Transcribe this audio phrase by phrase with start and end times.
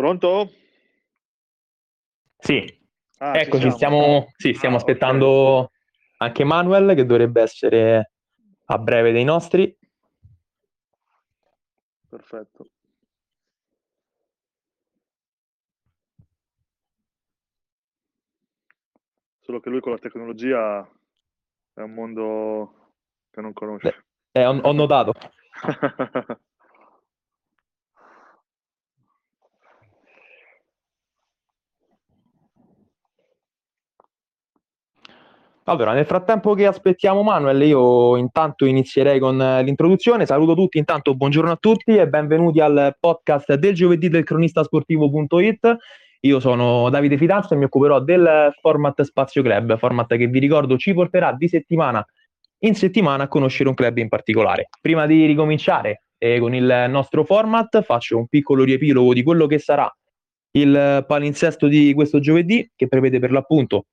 [0.00, 0.50] Pronto?
[2.38, 2.64] Sì,
[3.18, 3.74] Ah, ci eccoci, siamo.
[3.76, 5.72] stiamo, sì, stiamo Ah, aspettando
[6.16, 8.12] anche Manuel che dovrebbe essere
[8.64, 9.76] a breve dei nostri.
[12.08, 12.68] Perfetto.
[19.40, 20.80] Solo che lui con la tecnologia
[21.74, 22.94] è un mondo
[23.30, 24.06] che non conosce.
[24.32, 25.12] Eh, ho, ho notato.
[35.70, 40.26] Allora, nel frattempo che aspettiamo Manuel, io intanto inizierei con eh, l'introduzione.
[40.26, 45.76] Saluto tutti, intanto buongiorno a tutti e benvenuti al podcast del giovedì del cronistasportivo.it.
[46.22, 50.76] Io sono Davide Fidanza e mi occuperò del format Spazio Club, format che vi ricordo
[50.76, 52.04] ci porterà di settimana
[52.62, 54.70] in settimana a conoscere un club in particolare.
[54.80, 59.60] Prima di ricominciare eh, con il nostro format, faccio un piccolo riepilogo di quello che
[59.60, 59.88] sarà
[60.50, 63.84] il palinsesto di questo giovedì, che prevede per l'appunto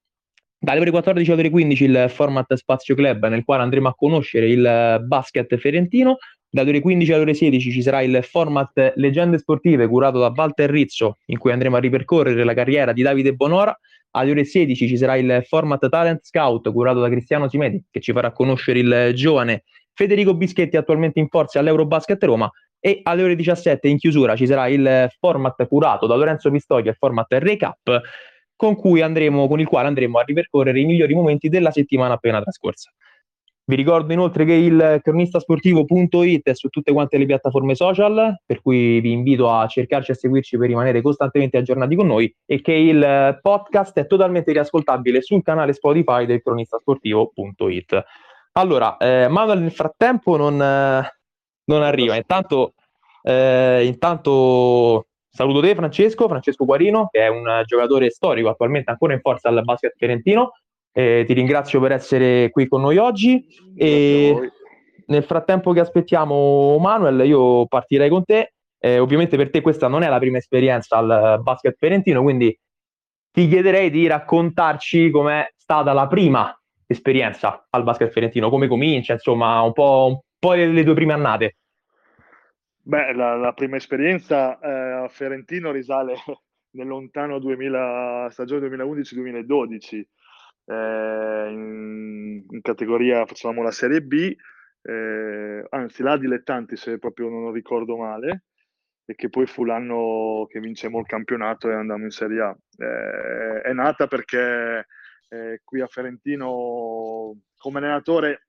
[0.60, 4.48] dalle ore 14 alle ore 15 il format Spazio Club, nel quale andremo a conoscere
[4.50, 6.18] il basket fiorentino.
[6.50, 10.70] Dalle ore 15 alle ore 16 ci sarà il format Leggende Sportive curato da Walter
[10.70, 13.78] Rizzo, in cui andremo a ripercorrere la carriera di Davide Bonora.
[14.12, 18.12] Alle ore 16 ci sarà il format Talent Scout curato da Cristiano Simeti, che ci
[18.12, 19.64] farà conoscere il giovane
[19.94, 22.50] Federico Bischetti, attualmente in forza all'Eurobasket Roma.
[22.80, 26.96] E alle ore 17 in chiusura ci sarà il format curato da Lorenzo Pistoia, il
[26.98, 28.02] format Recap,
[28.58, 32.42] con, cui andremo, con il quale andremo a ripercorrere i migliori momenti della settimana appena
[32.42, 32.92] trascorsa.
[33.70, 39.02] Vi ricordo inoltre che il cronistasportivo.it è su tutte quante le piattaforme social, per cui
[39.02, 42.72] vi invito a cercarci e a seguirci per rimanere costantemente aggiornati con noi e che
[42.72, 48.04] il podcast è totalmente riascoltabile sul canale Spotify del cronistasportivo.it.
[48.54, 51.18] Allora, eh, Manuel nel frattempo non, eh,
[51.66, 52.16] non arriva.
[52.16, 52.74] Intanto,
[53.22, 55.08] eh, intanto
[55.38, 59.62] saluto te Francesco, Francesco Guarino, che è un giocatore storico attualmente ancora in forza al
[59.64, 60.54] basket fiorentino.
[60.92, 63.46] Eh, ti ringrazio per essere qui con noi oggi
[63.76, 64.52] e
[65.06, 68.54] nel frattempo che aspettiamo Manuel io partirei con te.
[68.80, 72.58] Eh, ovviamente per te questa non è la prima esperienza al basket fiorentino, quindi
[73.32, 76.52] ti chiederei di raccontarci com'è stata la prima
[76.88, 81.58] esperienza al basket fiorentino, come comincia, insomma, un po', un po le tue prime annate.
[82.88, 86.16] Beh, la, la prima esperienza eh, a Fiorentino risale
[86.72, 90.04] nel lontano 2000, stagione 2011-2012.
[90.64, 94.34] Eh, in, in, categoria facevamo la Serie B,
[94.84, 98.46] eh, anzi la dilettanti se proprio non ricordo male,
[99.04, 102.58] e che poi fu l'anno che vincemmo il campionato e andammo in Serie A.
[102.78, 104.88] Eh, è nata perché
[105.28, 108.47] eh, qui a Fiorentino come allenatore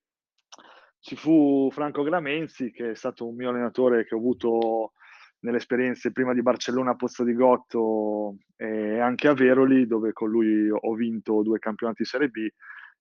[1.01, 4.93] ci fu Franco Gramenzi, che è stato un mio allenatore che ho avuto
[5.41, 10.31] nelle esperienze prima di Barcellona a Pozzo di Gotto e anche a Veroli, dove con
[10.31, 12.47] lui ho vinto due campionati Serie B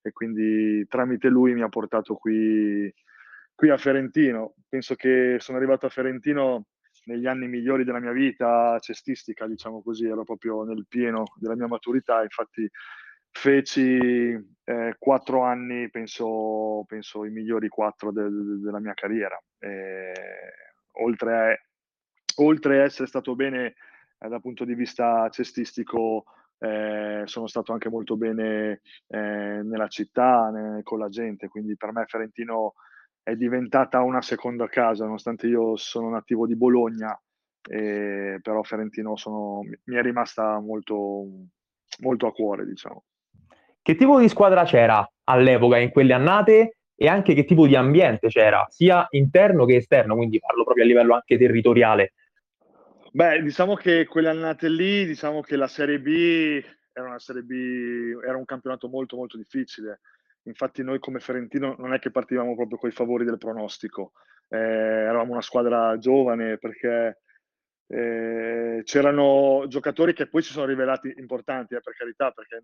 [0.01, 2.93] e quindi tramite lui mi ha portato qui,
[3.55, 4.53] qui a Ferentino.
[4.69, 6.67] Penso che sono arrivato a Ferentino
[7.05, 11.67] negli anni migliori della mia vita cestistica, diciamo così, ero proprio nel pieno della mia
[11.67, 12.69] maturità, infatti
[13.31, 13.97] feci
[14.63, 19.41] eh, quattro anni, penso, penso i migliori quattro del, della mia carriera.
[19.59, 20.11] E,
[20.99, 23.75] oltre, a, oltre a essere stato bene
[24.19, 26.25] eh, dal punto di vista cestistico,
[26.59, 31.93] eh, sono stato anche molto bene eh, nella città, ne, con la gente, quindi per
[31.93, 32.73] me Ferentino
[33.23, 37.19] è diventata una seconda casa, nonostante io sono nativo di Bologna,
[37.61, 41.25] però Ferentino sono, mi è rimasta molto,
[41.99, 43.03] molto a cuore, diciamo.
[43.87, 48.27] Che tipo di squadra c'era all'epoca, in quelle annate, e anche che tipo di ambiente
[48.27, 52.11] c'era, sia interno che esterno, quindi parlo proprio a livello anche territoriale?
[53.13, 56.61] Beh, diciamo che quelle annate lì, diciamo che la Serie B
[56.91, 60.01] era una Serie B, era un campionato molto molto difficile.
[60.47, 64.11] Infatti noi come Ferentino non è che partivamo proprio con i favori del pronostico,
[64.49, 67.19] eh, eravamo una squadra giovane perché
[67.87, 72.61] eh, c'erano giocatori che poi si sono rivelati importanti, eh, per carità, perché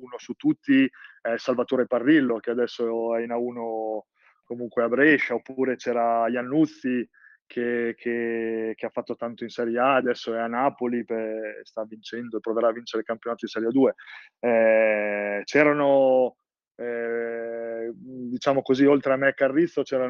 [0.00, 0.90] uno su tutti
[1.20, 4.00] è Salvatore Parrillo, che adesso è in A1
[4.44, 7.08] comunque a Brescia, oppure c'era Iannuzzi
[7.46, 11.84] che, che, che, ha fatto tanto in Serie A, adesso è a Napoli, per, sta
[11.84, 13.94] vincendo e proverà a vincere il campionato di Serie 2.
[14.40, 16.36] Eh, c'erano
[16.76, 20.06] eh, diciamo così, oltre a me e Carrizzo c'era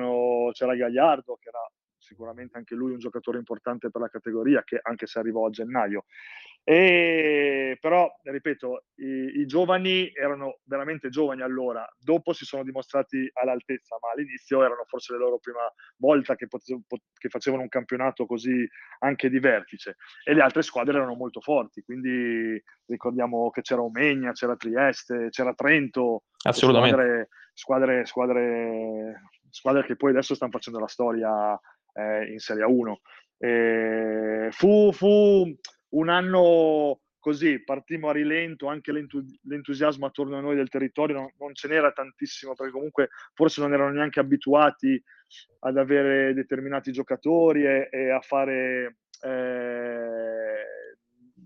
[0.75, 1.71] Gagliardo, che era
[2.05, 6.05] sicuramente anche lui un giocatore importante per la categoria, che anche se arrivò a gennaio.
[6.63, 13.99] E, però, ripeto, i, i, giovani erano veramente giovani allora, dopo si sono dimostrati all'altezza,
[14.01, 15.61] ma all'inizio erano forse la loro prima
[15.99, 18.67] volta che, pote- che facevano un campionato così
[19.01, 24.33] anche di vertice e le altre squadre erano molto forti, quindi ricordiamo che c'era Omegna,
[24.33, 27.29] c'era Trieste, c'era Trento, Assolutamente.
[27.53, 31.59] Squadre, squadre, squadre, squadre che poi adesso stanno facendo la storia
[31.95, 33.01] eh, in Serie 1.
[33.39, 35.55] E fu, fu
[35.91, 41.33] un anno così, partimmo a rilento, anche l'entu- l'entusiasmo attorno a noi del territorio non,
[41.39, 45.03] non, ce n'era tantissimo, perché comunque forse non erano neanche abituati
[45.61, 50.65] ad avere determinati giocatori e, e a fare, eh,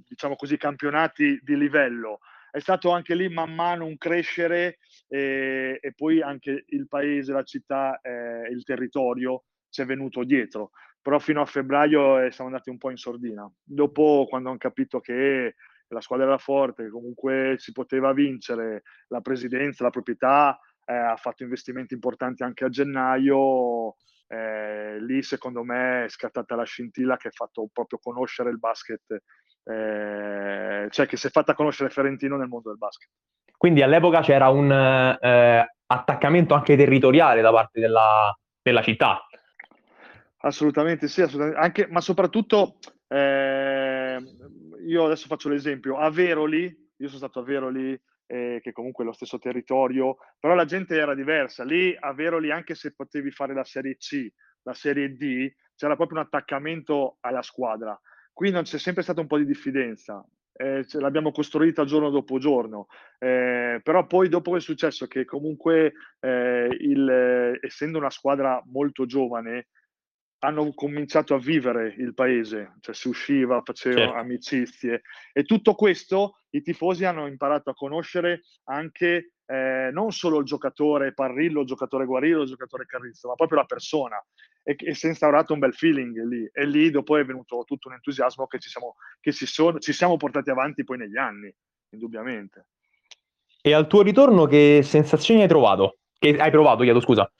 [0.08, 2.18] diciamo così, campionati di livello.
[2.50, 7.44] È stato anche lì man mano un crescere e, e poi anche il paese, la
[7.44, 10.70] città, eh, il territorio ci è venuto dietro
[11.00, 13.50] però fino a febbraio eh, siamo andati un po' in sordina.
[13.62, 15.54] Dopo, quando hanno capito che
[15.88, 21.16] la squadra era forte, che comunque si poteva vincere, la presidenza, la proprietà eh, ha
[21.16, 27.28] fatto investimenti importanti anche a gennaio, eh, lì secondo me è scattata la scintilla che
[27.28, 29.22] ha fatto proprio conoscere il basket,
[29.64, 33.08] eh, cioè che si è fatta conoscere Ferentino nel mondo del basket.
[33.56, 39.22] Quindi all'epoca c'era un eh, attaccamento anche territoriale da parte della, della città,
[40.40, 41.60] Assolutamente sì, assolutamente.
[41.60, 44.18] Anche, ma soprattutto eh,
[44.86, 49.06] io adesso faccio l'esempio, a Veroli, io sono stato a Veroli, eh, che comunque è
[49.06, 51.64] lo stesso territorio, però la gente era diversa.
[51.64, 54.28] Lì a Veroli, anche se potevi fare la Serie C,
[54.62, 57.98] la Serie D, c'era proprio un attaccamento alla squadra.
[58.32, 60.24] Qui non c'è sempre stata un po' di diffidenza.
[60.52, 62.86] Eh, l'abbiamo costruita giorno dopo giorno,
[63.18, 69.68] eh, però poi dopo è successo che comunque eh, il, essendo una squadra molto giovane,
[70.40, 74.18] hanno cominciato a vivere il paese, cioè si usciva, facevano certo.
[74.18, 75.02] amicizie
[75.32, 81.14] e tutto questo i tifosi hanno imparato a conoscere anche eh, non solo il giocatore
[81.14, 84.22] Parrillo, il giocatore Guarillo, il giocatore Carrizzo, ma proprio la persona
[84.62, 87.88] e, e si è instaurato un bel feeling lì e lì dopo è venuto tutto
[87.88, 91.52] un entusiasmo che ci siamo, che si sono, ci siamo portati avanti poi negli anni,
[91.90, 92.66] indubbiamente.
[93.60, 95.98] E al tuo ritorno che sensazioni hai trovato?
[96.18, 97.30] Che hai provato, chiedo scusa.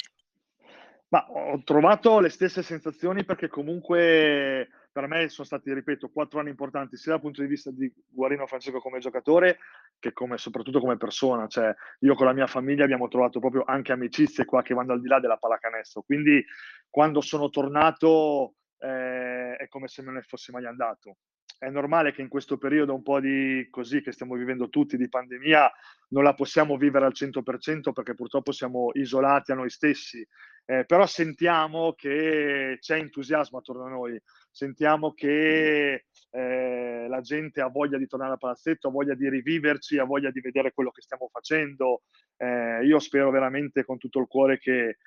[1.10, 6.50] Ma ho trovato le stesse sensazioni perché comunque per me sono stati, ripeto, quattro anni
[6.50, 9.58] importanti sia dal punto di vista di Guarino Francesco come giocatore
[9.98, 11.46] che come, soprattutto come persona.
[11.46, 15.00] Cioè, io con la mia famiglia abbiamo trovato proprio anche amicizie qua che vanno al
[15.00, 16.02] di là della pallacanestro.
[16.02, 16.44] Quindi
[16.90, 21.16] quando sono tornato eh, è come se non ne fossi mai andato
[21.58, 25.08] è normale che in questo periodo un po' di così che stiamo vivendo tutti di
[25.08, 25.70] pandemia
[26.10, 30.26] non la possiamo vivere al 100% perché purtroppo siamo isolati a noi stessi,
[30.64, 34.20] eh, però sentiamo che c'è entusiasmo attorno a noi,
[34.50, 39.98] sentiamo che eh, la gente ha voglia di tornare al palazzetto, ha voglia di riviverci,
[39.98, 42.02] ha voglia di vedere quello che stiamo facendo.
[42.36, 44.98] Eh, io spero veramente con tutto il cuore che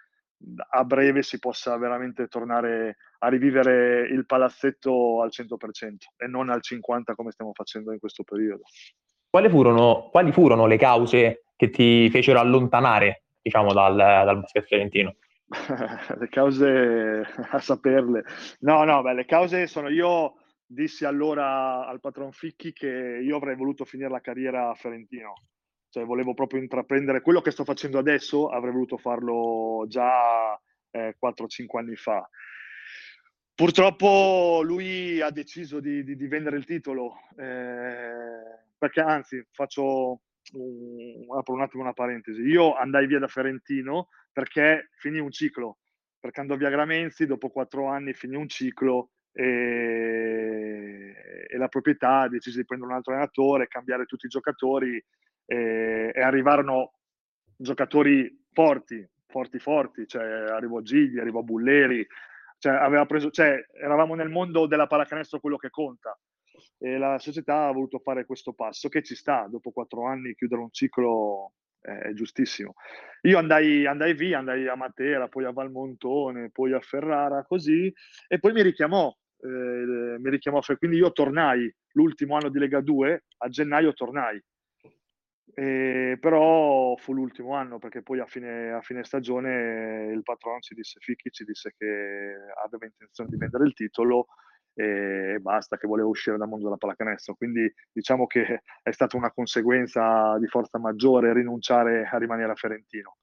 [0.70, 6.62] a breve si possa veramente tornare a rivivere il palazzetto al 100% e non al
[6.62, 8.64] 50% come stiamo facendo in questo periodo.
[9.30, 15.16] Quali furono, quali furono le cause che ti fecero allontanare diciamo, dal, dal basket fiorentino?
[16.20, 18.24] le cause a saperle.
[18.60, 20.36] No, no, beh, le cause sono io
[20.66, 25.34] dissi allora al patron Ficchi che io avrei voluto finire la carriera a Ferentino
[25.92, 30.58] cioè volevo proprio intraprendere quello che sto facendo adesso, avrei voluto farlo già
[30.90, 32.28] eh, 4-5 anni fa.
[33.54, 38.40] Purtroppo lui ha deciso di, di, di vendere il titolo, eh,
[38.78, 40.22] perché anzi faccio
[40.54, 45.80] un, apro un attimo una parentesi, io andai via da Ferentino perché finì un ciclo,
[46.20, 51.14] perché andò via Gramenzi, dopo quattro anni finì un ciclo e,
[51.50, 55.04] e la proprietà decise di prendere un altro allenatore, cambiare tutti i giocatori
[55.52, 56.94] e, e arrivarono
[57.58, 62.08] giocatori forti, forti, forti, cioè arrivò Gigli, arrivò Bulleri,
[62.58, 66.18] cioè, preso, cioè, eravamo nel mondo della pallacanestro quello che conta
[66.78, 70.62] e la società ha voluto fare questo passo che ci sta, dopo quattro anni chiudere
[70.62, 72.76] un ciclo è giustissimo.
[73.24, 77.92] Io andai, andai, via, andai a Matera, poi a Valmontone, poi a Ferrara, così,
[78.28, 83.26] e poi mi richiamò, eh, mi richiamò, quindi io tornai l'ultimo anno di Lega 2,
[83.38, 84.42] a gennaio tornai,
[85.54, 90.74] e, però fu l'ultimo anno perché poi a fine, a fine, stagione il patrono ci
[90.74, 91.86] disse, Ficchi ci disse che
[92.64, 94.28] aveva intenzione di vendere il titolo
[94.74, 97.36] e basta, che voleva uscire dal mondo della pallacanestro.
[97.36, 103.18] Quindi diciamo che è stata una conseguenza di forza maggiore rinunciare a rimanere a Ferentino.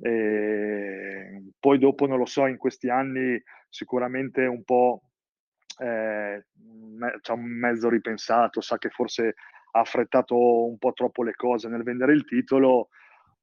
[0.00, 5.02] E poi dopo non lo so, in questi anni sicuramente un po'
[5.78, 9.34] eh, me, ci ha mezzo ripensato, sa che forse
[9.70, 12.88] ha affrettato un po' troppo le cose nel vendere il titolo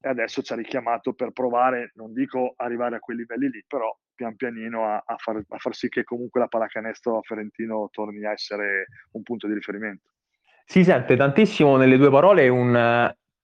[0.00, 3.96] e adesso ci ha richiamato per provare, non dico arrivare a quei livelli lì, però
[4.14, 8.24] pian pianino a, a, far, a far, sì che comunque la pallacanestro a Ferentino torni
[8.24, 10.10] a essere un punto di riferimento.
[10.64, 12.72] Si sente tantissimo nelle due parole un,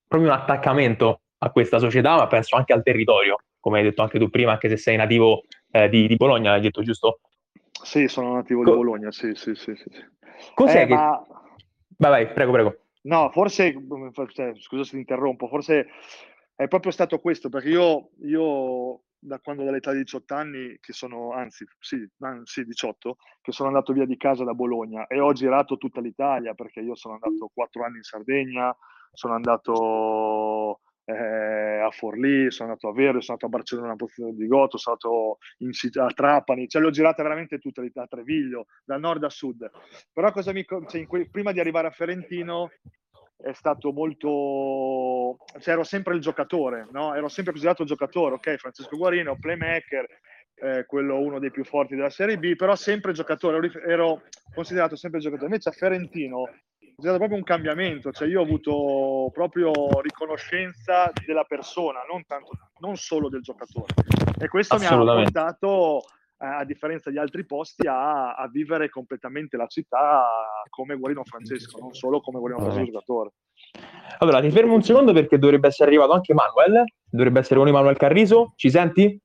[0.07, 4.19] proprio un attaccamento a questa società, ma penso anche al territorio, come hai detto anche
[4.19, 7.21] tu prima, anche se sei nativo eh, di, di, Bologna, hai detto giusto?
[7.83, 9.75] Sì, sono nativo Co- di Bologna, sì, sì, sì.
[9.75, 9.91] sì.
[10.55, 10.95] Cos'è eh, che...
[10.95, 11.25] Ma...
[12.03, 12.77] Vai, vai, prego, prego.
[13.03, 13.73] No, forse,
[14.33, 15.87] cioè, scusa se ti interrompo, forse
[16.57, 21.31] è proprio stato questo, perché io, io da quando dall'età di 18 anni, che sono,
[21.31, 25.77] anzi, sì, anzi 18, che sono andato via di casa da Bologna e ho girato
[25.77, 28.77] tutta l'Italia, perché io sono andato quattro anni in Sardegna,
[29.13, 34.47] sono andato eh, a Forlì, sono andato a Vero, sono andato a Barcellona, a di
[34.47, 39.25] Goto, sono andato in, a Trapani, cioè l'ho girata veramente tutta a Treviglio, da nord
[39.25, 39.71] a sud.
[40.13, 42.71] Però cosa mi, cioè, que- prima di arrivare a Ferentino
[43.37, 47.15] è stato molto, cioè ero sempre il giocatore, no?
[47.15, 50.07] ero sempre considerato giocatore, ok, Francesco Guarino, playmaker,
[50.55, 54.23] eh, quello uno dei più forti della Serie B, però sempre giocatore, ero
[54.55, 55.47] considerato sempre giocatore.
[55.47, 56.45] Invece a Ferentino
[56.97, 62.51] è stato proprio un cambiamento, cioè io ho avuto proprio riconoscenza della persona, non, tanto,
[62.81, 63.95] non solo del giocatore.
[64.39, 66.03] E questo mi ha portato
[66.45, 70.27] a differenza di altri posti, a, a, vivere completamente la città
[70.69, 73.31] come Guarino Francesco, non solo come Guarino Francesco giocatore.
[74.19, 77.97] Allora, ti fermo un secondo perché dovrebbe essere arrivato anche Manuel, dovrebbe essere con Manuel
[77.97, 79.21] Carriso, ci senti?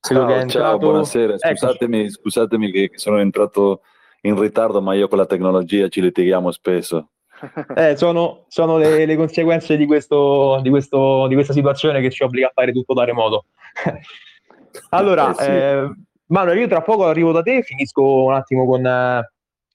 [0.00, 3.82] Ciao, ciao buonasera, scusatemi, scusatemi che sono entrato
[4.22, 7.10] in ritardo, ma io con la tecnologia ci litighiamo spesso.
[7.76, 12.24] Eh, sono, sono le, le, conseguenze di, questo, di, questo, di, questa situazione che ci
[12.24, 13.44] obbliga a fare tutto da remoto.
[14.90, 15.50] allora, eh sì.
[15.50, 15.88] eh,
[16.26, 19.32] Manuel, io tra poco arrivo da te, finisco un attimo con, eh,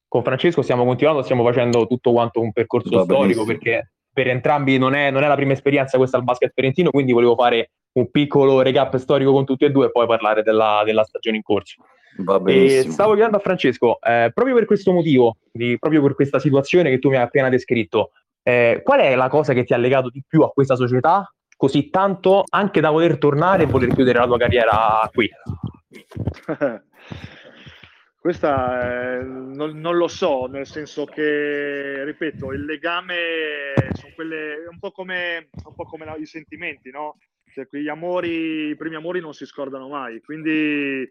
[0.07, 3.45] con Francesco, stiamo continuando, stiamo facendo tutto quanto un percorso Va storico benissimo.
[3.45, 7.13] perché per entrambi non è, non è, la prima esperienza questa al basket ferentino, quindi
[7.13, 11.03] volevo fare un piccolo recap storico con tutti e due e poi parlare della, della
[11.03, 11.83] stagione in corso.
[12.45, 16.89] E stavo chiedendo a Francesco, eh, proprio per questo motivo, di, proprio per questa situazione
[16.89, 18.11] che tu mi hai appena descritto,
[18.43, 21.89] eh, qual è la cosa che ti ha legato di più a questa società così
[21.89, 25.29] tanto anche da voler tornare e voler chiudere la tua carriera qui?
[28.23, 34.79] Questa eh, non, non, lo so, nel senso che, ripeto, il legame sono quelle, un
[34.79, 37.17] po' come, un po come la, i sentimenti, no?
[37.53, 41.05] Cioè, gli amori, i primi amori non si scordano mai, quindi,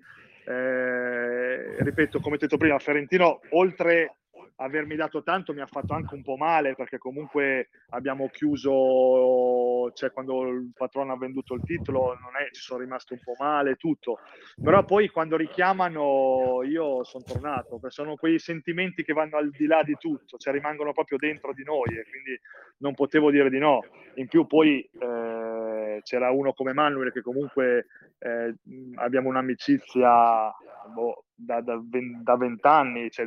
[0.45, 4.17] eh, ripeto, come detto prima, Ferentino, oltre
[4.57, 10.13] avermi dato tanto mi ha fatto anche un po' male perché comunque abbiamo chiuso, cioè
[10.13, 13.77] quando il patrono ha venduto il titolo non è, ci sono rimasto un po' male
[13.77, 14.19] tutto,
[14.63, 19.83] però poi quando richiamano io sono tornato, sono quei sentimenti che vanno al di là
[19.83, 22.39] di tutto, cioè rimangono proprio dentro di noi e quindi
[22.79, 23.81] non potevo dire di no.
[24.17, 25.72] In più poi eh,
[26.03, 27.87] c'era uno come Manuel che comunque
[28.19, 28.55] eh,
[28.97, 30.53] abbiamo un'amicizia
[30.93, 33.27] boh, da vent'anni, cioè,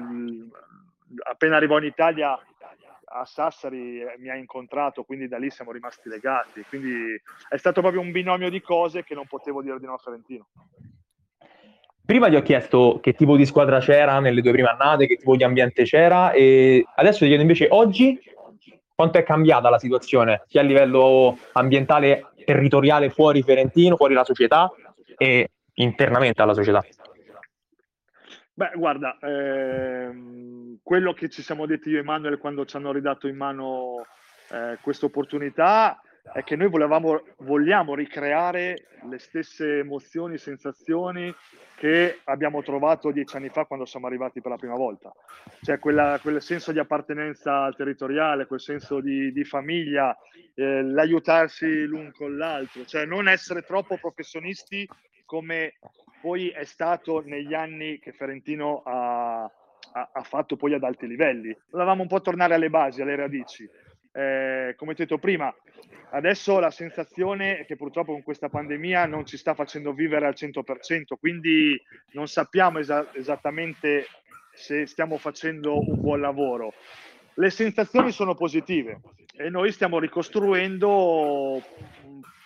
[1.23, 2.39] appena arrivò in Italia
[3.07, 6.63] a Sassari eh, mi ha incontrato, quindi da lì siamo rimasti legati.
[6.67, 7.19] Quindi
[7.49, 10.47] è stato proprio un binomio di cose che non potevo dire di no a Ferentino.
[12.05, 15.35] Prima ti ho chiesto che tipo di squadra c'era nelle due prime annate, che tipo
[15.35, 18.19] di ambiente c'era, e adesso ti chiedo invece oggi
[18.95, 24.71] quanto è cambiata la situazione, sia a livello ambientale, territoriale, fuori Ferentino, fuori la società
[25.17, 26.83] e internamente alla società.
[28.53, 33.27] Beh, guarda, ehm, quello che ci siamo detti io e Emanuele quando ci hanno ridato
[33.27, 34.05] in mano
[34.51, 35.99] eh, questa opportunità
[36.33, 41.33] è che noi volevamo, vogliamo ricreare le stesse emozioni, sensazioni
[41.75, 45.11] che abbiamo trovato dieci anni fa quando siamo arrivati per la prima volta.
[45.61, 50.17] Cioè quella, quel senso di appartenenza territoriale, quel senso di, di famiglia,
[50.55, 54.87] eh, l'aiutarsi l'un con l'altro, cioè non essere troppo professionisti
[55.25, 55.73] come
[56.21, 61.55] poi è stato negli anni che Ferentino ha, ha, ha fatto poi ad alti livelli.
[61.69, 63.69] Volevamo un po' tornare alle basi, alle radici.
[64.15, 65.53] Eh, come ti ho detto prima,
[66.11, 70.35] adesso la sensazione è che purtroppo con questa pandemia non ci sta facendo vivere al
[70.35, 71.77] 100%, quindi
[72.11, 74.07] non sappiamo esa- esattamente
[74.53, 76.73] se stiamo facendo un buon lavoro.
[77.33, 79.01] Le sensazioni sono positive
[79.35, 81.61] e noi stiamo ricostruendo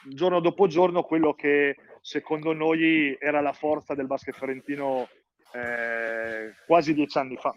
[0.06, 5.08] giorno dopo giorno quello che secondo noi era la forza del basket fiorentino
[5.54, 7.54] eh, quasi dieci anni fa.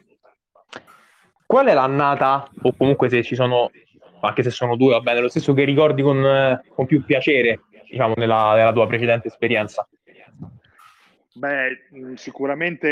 [1.46, 3.70] Qual è l'annata, o comunque se ci sono,
[4.28, 8.14] anche se sono due, va bene, lo stesso che ricordi con, con più piacere, diciamo,
[8.16, 9.86] nella, nella tua precedente esperienza?
[11.34, 12.88] Beh, sicuramente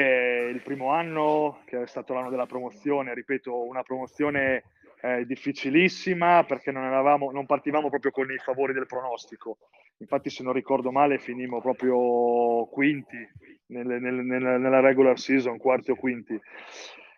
[0.52, 4.64] il primo anno, che è stato l'anno della promozione, ripeto, una promozione
[5.02, 9.58] eh, difficilissima perché non, eravamo, non partivamo proprio con i favori del pronostico.
[9.98, 13.18] Infatti, se non ricordo male, finimmo proprio quinti
[13.66, 16.40] nelle, nelle, nella regular season, quarti o quinti.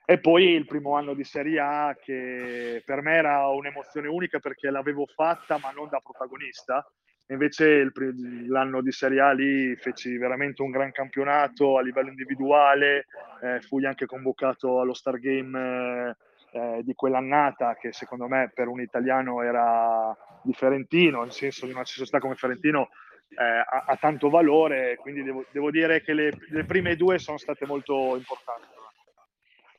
[0.04, 4.70] E poi il primo anno di Serie A che per me era un'emozione unica perché
[4.70, 6.84] l'avevo fatta ma non da protagonista.
[7.28, 7.92] Invece il,
[8.48, 13.06] l'anno di Serie A lì feci veramente un gran campionato a livello individuale,
[13.42, 16.16] eh, fui anche convocato allo Star Game
[16.50, 21.72] eh, di quell'annata che secondo me per un italiano era di Ferentino, nel senso di
[21.72, 22.90] una società come Ferentino
[23.28, 27.38] eh, ha, ha, tanto valore, quindi devo, devo dire che le, le prime due sono
[27.38, 28.81] state molto importanti.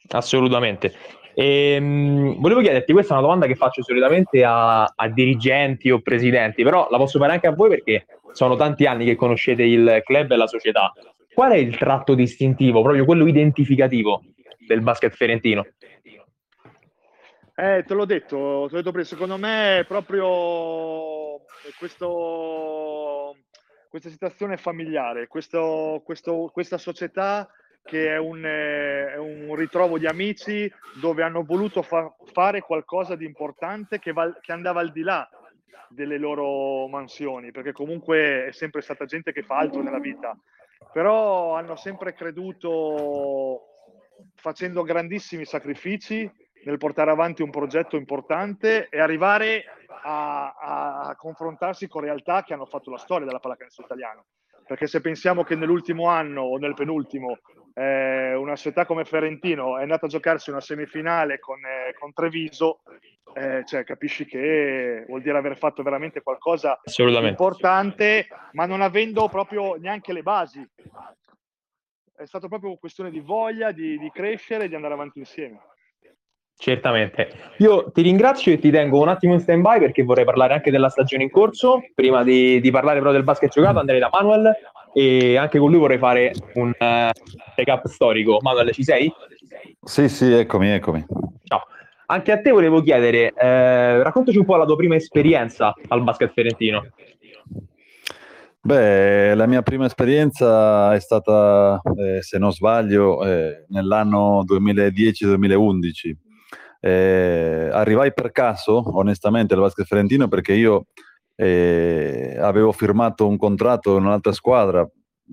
[0.09, 0.93] Assolutamente.
[1.33, 5.99] E, mh, volevo chiederti, questa è una domanda che faccio solitamente a, a, dirigenti o
[6.01, 10.01] presidenti, però la posso fare anche a voi perché sono tanti anni che conoscete il
[10.03, 10.91] club e la società.
[11.33, 14.23] Qual è il tratto distintivo, proprio quello identificativo
[14.67, 15.65] del basket fiorentino?
[17.55, 21.41] Eh, te l'ho detto, te l'ho detto secondo me è proprio
[21.77, 23.35] questo,
[23.89, 27.47] questa situazione familiare, questo, questo, questa società
[27.83, 33.25] che è un, è un, ritrovo di amici dove hanno voluto fa- fare qualcosa di
[33.25, 35.29] importante che, va- che andava al di là
[35.89, 40.35] delle loro mansioni, perché comunque è sempre stata gente che fa altro nella vita,
[40.91, 43.61] però hanno sempre creduto
[44.35, 46.29] facendo grandissimi sacrifici
[46.65, 49.65] nel portare avanti un progetto importante e arrivare
[50.03, 50.53] a,
[51.09, 54.23] a confrontarsi con realtà che hanno fatto la storia della pallacanestro italiana
[54.65, 57.39] perché se pensiamo che nell'ultimo anno o nel penultimo
[57.73, 62.81] eh, una società come Ferentino è andata a giocarsi una semifinale con, eh, con Treviso,
[63.33, 69.27] eh, cioè, capisci che vuol dire aver fatto veramente qualcosa di importante, ma non avendo
[69.27, 70.65] proprio neanche le basi.
[72.15, 75.59] È stata proprio questione di voglia di, di crescere e di andare avanti insieme.
[76.55, 77.55] Certamente.
[77.57, 80.89] Io ti ringrazio e ti tengo un attimo in stand-by perché vorrei parlare anche della
[80.89, 81.81] stagione in corso.
[81.95, 84.55] Prima di, di parlare però del basket giocato andrei da Manuel
[84.93, 87.09] e anche con lui vorrei fare un uh,
[87.55, 88.39] take-up storico.
[88.41, 89.11] Manuel, ci sei?
[89.83, 91.05] Sì, sì, eccomi, eccomi.
[91.43, 91.63] Ciao.
[92.05, 96.31] Anche a te volevo chiedere, eh, raccontaci un po' la tua prima esperienza al basket
[96.31, 96.85] fiorentino.
[98.61, 106.15] Beh, la mia prima esperienza è stata, eh, se non sbaglio, eh, nell'anno 2010-2011
[106.85, 110.87] eh, arrivai per caso, onestamente, al basket fiorentino perché io
[111.35, 114.87] eh, avevo firmato un contratto in un'altra squadra,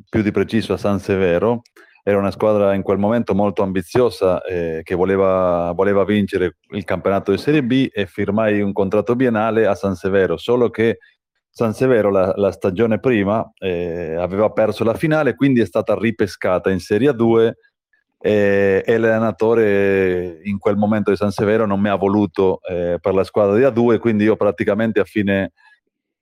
[0.09, 1.63] più di preciso a San Severo.
[2.03, 7.31] Era una squadra in quel momento molto ambiziosa eh, che voleva, voleva vincere il campionato
[7.31, 10.99] di Serie B e firmai un contratto biennale a San Severo, solo che
[11.51, 16.71] San Severo la, la stagione prima eh, aveva perso la finale, quindi è stata ripescata
[16.71, 17.57] in Serie 2
[18.23, 23.15] e, e l'allenatore in quel momento di San Severo non mi ha voluto eh, per
[23.15, 25.53] la squadra di A2, quindi io praticamente a fine,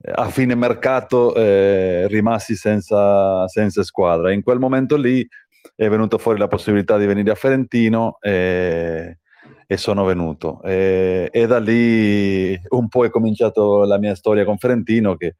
[0.00, 4.32] a fine mercato eh, rimassi senza, senza, squadra.
[4.32, 5.26] In quel momento lì
[5.74, 9.18] è venuta fuori la possibilità di venire a Ferentino e,
[9.66, 10.62] e sono venuto.
[10.62, 15.36] E, e, da lì un po' è cominciato la mia storia con Ferentino che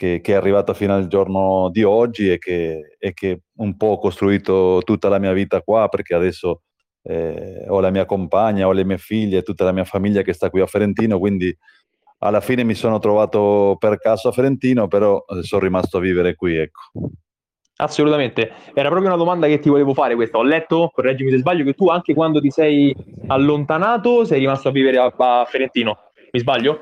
[0.00, 3.88] che, che, è arrivata fino al giorno di oggi e che, e che, un po'
[3.88, 6.62] ho costruito tutta la mia vita qua perché adesso
[7.02, 10.48] eh, ho la mia compagna, ho le mie figlie, tutta la mia famiglia che sta
[10.48, 11.54] qui a Ferentino, quindi
[12.22, 16.34] alla fine mi sono trovato per caso a Ferentino, però eh, sono rimasto a vivere
[16.34, 16.80] qui, ecco.
[17.76, 20.36] Assolutamente, era proprio una domanda che ti volevo fare questa.
[20.36, 22.94] Ho letto, correggimi se sbaglio, che tu anche quando ti sei
[23.28, 25.98] allontanato sei rimasto a vivere a, a Ferentino.
[26.30, 26.80] Mi sbaglio?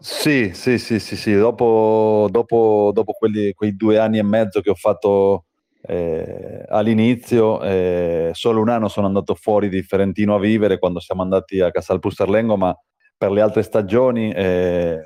[0.00, 1.34] Sì, sì, sì, sì, sì.
[1.34, 5.46] Dopo, dopo, dopo quelli, quei due anni e mezzo che ho fatto
[5.80, 11.22] eh, all'inizio, eh, solo un anno sono andato fuori di Ferentino a vivere quando siamo
[11.22, 12.76] andati a Casal Pusterlengo, ma
[13.16, 15.00] per le altre stagioni eh,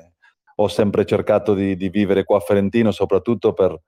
[0.55, 3.79] ho sempre cercato di, di, vivere qua a Ferentino, soprattutto per,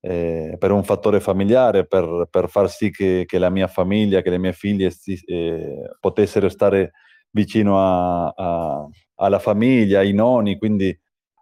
[0.00, 4.30] eh, per un fattore familiare, per, per far sì che, che, la mia famiglia, che
[4.30, 4.92] le mie figlie
[5.26, 6.92] eh, potessero stare
[7.30, 10.96] vicino a, a, alla famiglia, ai nonni, quindi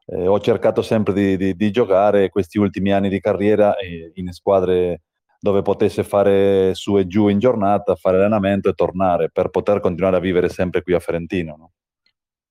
[0.06, 4.32] eh, ho cercato sempre di, di, di, giocare questi ultimi anni di carriera eh, in
[4.32, 5.02] squadre
[5.38, 10.16] dove potesse fare su e giù in giornata, fare allenamento e tornare per poter continuare
[10.16, 11.56] a vivere sempre qui a Ferentino.
[11.58, 11.70] No?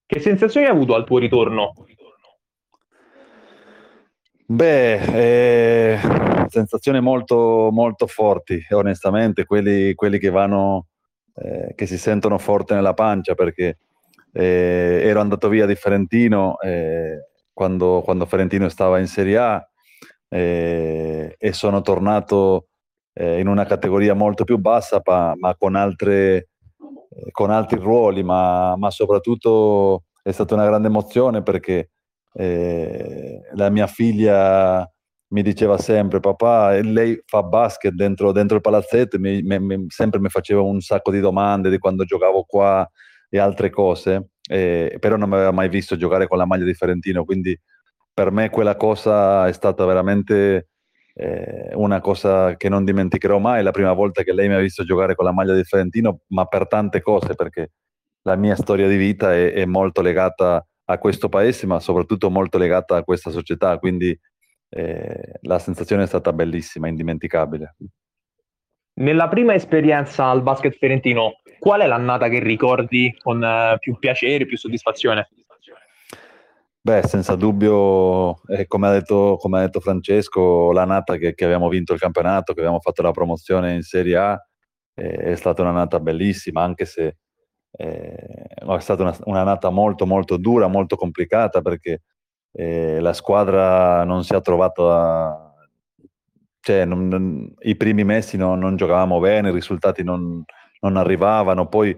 [0.07, 1.73] Che sensazioni hai avuto al tuo ritorno?
[4.47, 5.99] Beh, eh,
[6.47, 10.87] sensazioni molto, molto forti, onestamente, quelli, quelli che vanno
[11.33, 13.79] eh, che si sentono forte nella pancia perché
[14.31, 19.69] eh, ero andato via di Ferentino eh, quando, quando, Ferentino stava in Serie A
[20.29, 22.67] eh, e sono tornato
[23.13, 26.49] eh, in una categoria molto più bassa, ma, ma con, altre,
[27.31, 31.91] con, altri ruoli, ma, ma, soprattutto è stata una grande emozione perché
[32.33, 34.89] eh, la mia figlia
[35.27, 40.29] mi diceva sempre papà lei fa basket dentro, dentro il palazzetto mi, mi, sempre mi
[40.29, 42.87] faceva un sacco di domande di quando giocavo qua
[43.29, 46.73] e altre cose eh, però non mi aveva mai visto giocare con la maglia di
[46.75, 47.59] Ferentino quindi
[48.13, 50.69] per me quella cosa è stata veramente
[51.17, 54.83] eh, una cosa che non dimenticherò mai, la prima volta che lei mi ha visto
[54.83, 57.71] giocare con la maglia del Ferentino, ma per tante cose, perché
[58.23, 62.57] la mia storia di vita è, è molto legata a questo paese, ma soprattutto molto
[62.57, 64.17] legata a questa società, quindi
[64.69, 67.75] eh, la sensazione è stata bellissima, indimenticabile.
[68.97, 74.45] Nella prima esperienza al basket ferentino, qual è l'annata che ricordi con uh, più piacere,
[74.45, 75.27] più soddisfazione?
[76.85, 81.43] Beh, senza dubbio, eh, come, ha detto, come, ha detto, Francesco, la nata che, che,
[81.43, 84.47] abbiamo vinto il campionato, che abbiamo fatto la promozione in Serie A,
[84.93, 87.17] eh, è stata una nata bellissima, anche se
[87.71, 92.03] eh, è stata una, una, nata molto molto dura, molto complicata, perché
[92.51, 95.55] eh, la squadra non si è trovata,
[96.59, 100.45] cioè non, non, i primi mesi non, non, giocavamo bene, i risultati non,
[100.81, 101.97] arrivavano, poi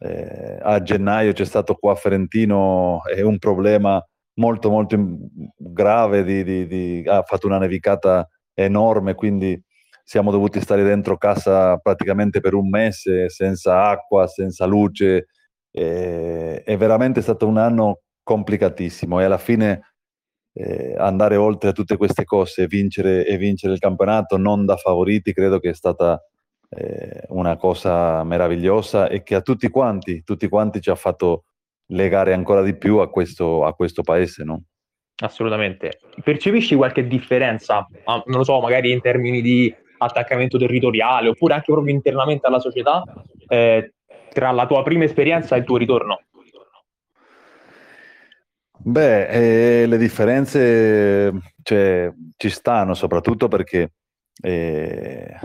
[0.00, 4.04] eh, a gennaio c'è stato qua a Ferentino un problema
[4.38, 4.96] molto molto
[5.56, 9.60] grave, di, di, di, ha fatto una nevicata enorme, quindi
[10.04, 15.26] siamo dovuti stare dentro casa praticamente per un mese senza acqua, senza luce.
[15.70, 19.94] E, è veramente stato un anno complicatissimo e alla fine
[20.54, 25.32] eh, andare oltre a tutte queste cose vincere, e vincere il campionato non da favoriti
[25.32, 26.20] credo che è stata
[26.70, 31.44] eh, una cosa meravigliosa e che a tutti quanti, tutti quanti ci ha fatto
[31.88, 34.62] legare ancora di più a questo, a questo paese, no?
[35.20, 35.98] Assolutamente.
[36.22, 41.92] Percepisci qualche differenza, non lo so, magari in termini di attaccamento territoriale oppure anche proprio
[41.92, 43.02] internamente alla società
[43.48, 43.94] eh,
[44.32, 46.20] tra la tua prima esperienza e il tuo ritorno?
[48.80, 53.94] Beh, eh, le differenze cioè, ci stanno soprattutto perché
[54.40, 55.36] eh,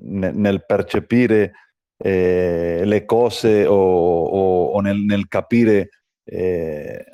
[0.00, 1.52] nel percepire
[2.02, 5.88] eh, le cose o, o, o nel, nel, capire
[6.24, 7.04] eh,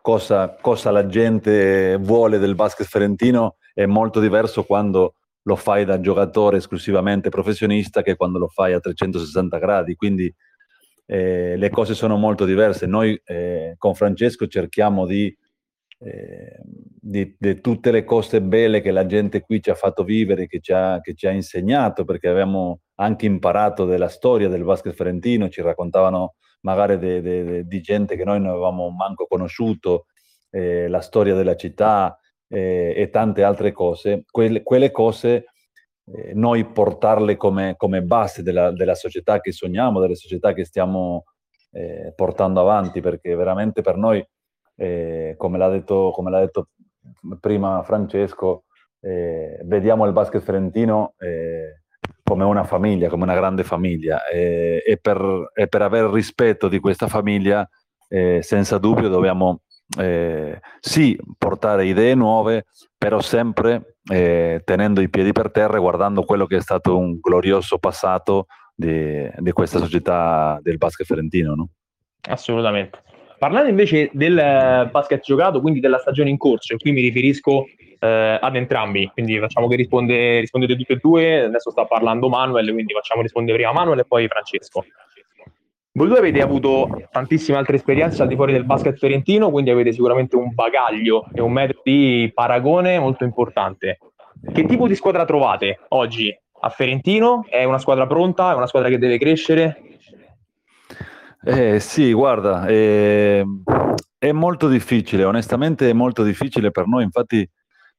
[0.00, 6.00] cosa, cosa, la gente vuole del basket ferentino è molto diverso quando lo fai da
[6.00, 9.94] giocatore esclusivamente professionista che quando lo fai a 360 gradi.
[9.94, 10.32] Quindi
[11.06, 12.86] eh, le cose sono molto diverse.
[12.86, 15.34] Noi eh, con Francesco cerchiamo di
[16.00, 16.60] eh,
[17.00, 20.60] di, di, tutte le cose belle che la gente qui ci ha fatto vivere, che
[20.60, 25.48] ci ha, che ci ha insegnato, perché abbiamo anche imparato della storia del basket ferentino,
[25.48, 30.06] ci raccontavano magari de, de, de, di gente che noi non avevamo manco conosciuto,
[30.50, 34.24] eh, la storia della città eh, e tante altre cose.
[34.30, 35.46] Quelle, quelle cose
[36.06, 41.24] eh, noi portarle come, come base della, della, società che sogniamo, delle società che stiamo
[41.72, 44.24] eh, portando avanti, perché veramente per noi
[44.76, 46.68] eh, come, l'ha detto, come, l'ha detto,
[47.40, 48.64] prima Francesco,
[49.00, 51.83] eh, vediamo il basket ferentino eh,
[52.24, 57.06] come una famiglia, come una grande famiglia e, per, e per aver rispetto di questa
[57.06, 57.68] famiglia,
[58.08, 59.60] eh, senza dubbio dobbiamo
[59.98, 62.64] eh, sì portare idee nuove,
[62.96, 67.18] però sempre eh, tenendo i piedi per terra e guardando quello che è stato un
[67.20, 71.54] glorioso passato di, di questa società del basket ferentino.
[71.54, 71.68] No?
[72.22, 73.02] Assolutamente.
[73.44, 77.66] Parlando invece del eh, basket giocato, quindi della stagione in corso, e qui mi riferisco
[77.98, 82.72] eh, ad entrambi, quindi facciamo che risponde, rispondete tutti e due, adesso sta parlando Manuel,
[82.72, 84.86] quindi facciamo rispondere prima Manuel e poi Francesco.
[85.92, 89.92] Voi due avete avuto tantissime altre esperienze al di fuori del basket fiorentino, quindi avete
[89.92, 93.98] sicuramente un bagaglio e un metodo di paragone molto importante.
[94.54, 97.44] Che tipo di squadra trovate oggi a Ferentino?
[97.46, 98.52] È una squadra pronta?
[98.52, 99.93] È una squadra che deve crescere?
[101.46, 103.44] Eh, sì, guarda, eh,
[104.16, 107.46] è molto difficile, onestamente è molto difficile per noi, infatti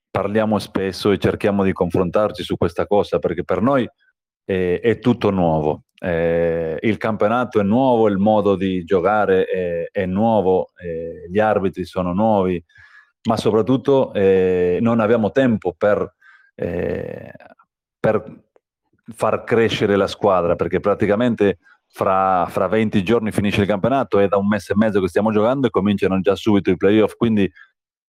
[0.09, 3.87] parliamo spesso e cerchiamo di confrontarci su questa cosa perché per noi
[4.45, 5.83] eh, è tutto nuovo.
[5.99, 11.85] Eh, il campionato è nuovo, il modo di giocare è, è nuovo, eh, gli arbitri
[11.85, 12.63] sono nuovi,
[13.29, 16.15] ma soprattutto eh, non abbiamo tempo per,
[16.55, 18.43] per
[19.13, 21.59] far crescere la squadra perché praticamente
[21.95, 25.31] fra, fra 20 giorni finisce il campionato, è da un mese e mezzo che stiamo
[25.31, 27.49] giocando e cominciano già subito i playoff, quindi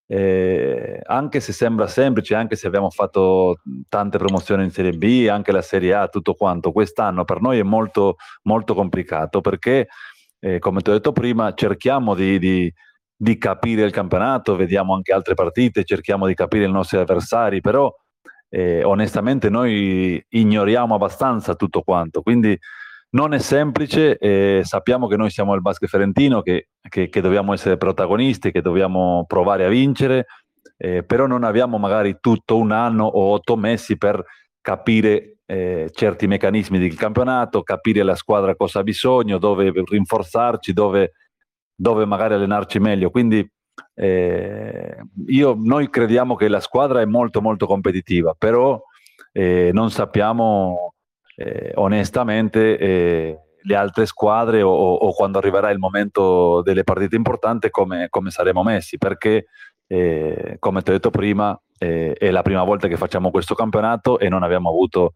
[0.09, 5.53] eh, anche se sembra semplice, anche se abbiamo fatto tante promozioni in Serie B, anche
[5.53, 9.87] la Serie A, tutto quanto, quest'anno per noi è molto, molto complicato perché,
[10.41, 12.73] eh, come ti ho detto prima, cerchiamo di, di,
[13.17, 17.89] di, capire il campionato, vediamo anche altre partite, cerchiamo di capire i nostri avversari, però
[18.49, 22.59] eh, onestamente noi ignoriamo abbastanza tutto quanto, quindi
[23.17, 27.55] non è semplice, eh, sappiamo che noi siamo il basket ferentino, che, che, che, dobbiamo
[27.55, 30.27] essere protagonisti, che dobbiamo provare a vincere,
[30.77, 34.23] eh, però non abbiamo magari tutto un anno o otto mesi per
[34.61, 41.13] capire eh, certi meccanismi del campionato, capire la squadra cosa ha bisogno, dove rinforzarci, dove,
[41.75, 43.09] dove magari allenarci meglio.
[43.09, 43.49] Quindi
[43.95, 44.97] eh,
[45.29, 48.79] io, noi crediamo che la squadra è molto molto competitiva, però
[49.33, 50.96] eh, non sappiamo
[51.37, 57.71] eh, onestamente eh, le altre squadre o, o, quando arriverà il momento delle partite importanti
[57.71, 59.47] come, come saremo messi, perché
[59.87, 64.19] eh, come ti ho detto prima eh, è la prima volta che facciamo questo campionato
[64.19, 65.13] e non abbiamo avuto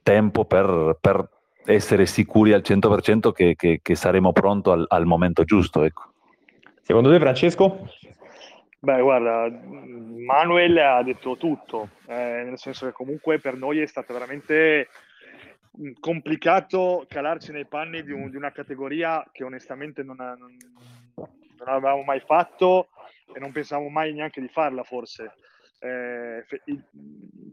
[0.00, 1.28] tempo per, per,
[1.66, 5.82] essere sicuri al 100% che, che, che saremo pronti al, al momento giusto.
[5.82, 6.12] Ecco.
[6.82, 7.88] Secondo te, Francesco?
[8.84, 14.12] Beh, guarda, Manuel ha detto tutto, eh, nel senso che comunque per noi è stato
[14.12, 14.88] veramente
[15.98, 20.36] complicato calarci nei panni di, un, di una categoria che onestamente non, non,
[21.14, 21.28] non,
[21.66, 22.88] avevamo mai fatto
[23.34, 25.32] e non pensavamo mai neanche di farla forse.
[25.78, 26.44] Eh,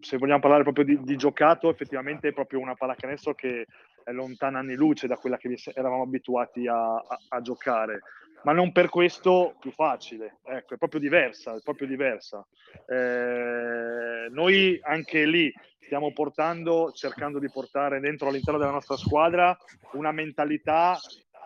[0.01, 3.67] se vogliamo parlare proprio di, di, giocato, effettivamente è proprio una pallacanestro che
[4.03, 8.01] è lontana anni luce da quella che eravamo abituati a, a, a giocare
[8.43, 12.45] ma non per questo più facile, ecco, è proprio diversa, è proprio diversa.
[12.87, 19.57] Eh, noi anche lì stiamo portando, cercando di portare dentro all'interno della nostra squadra
[19.93, 20.97] una mentalità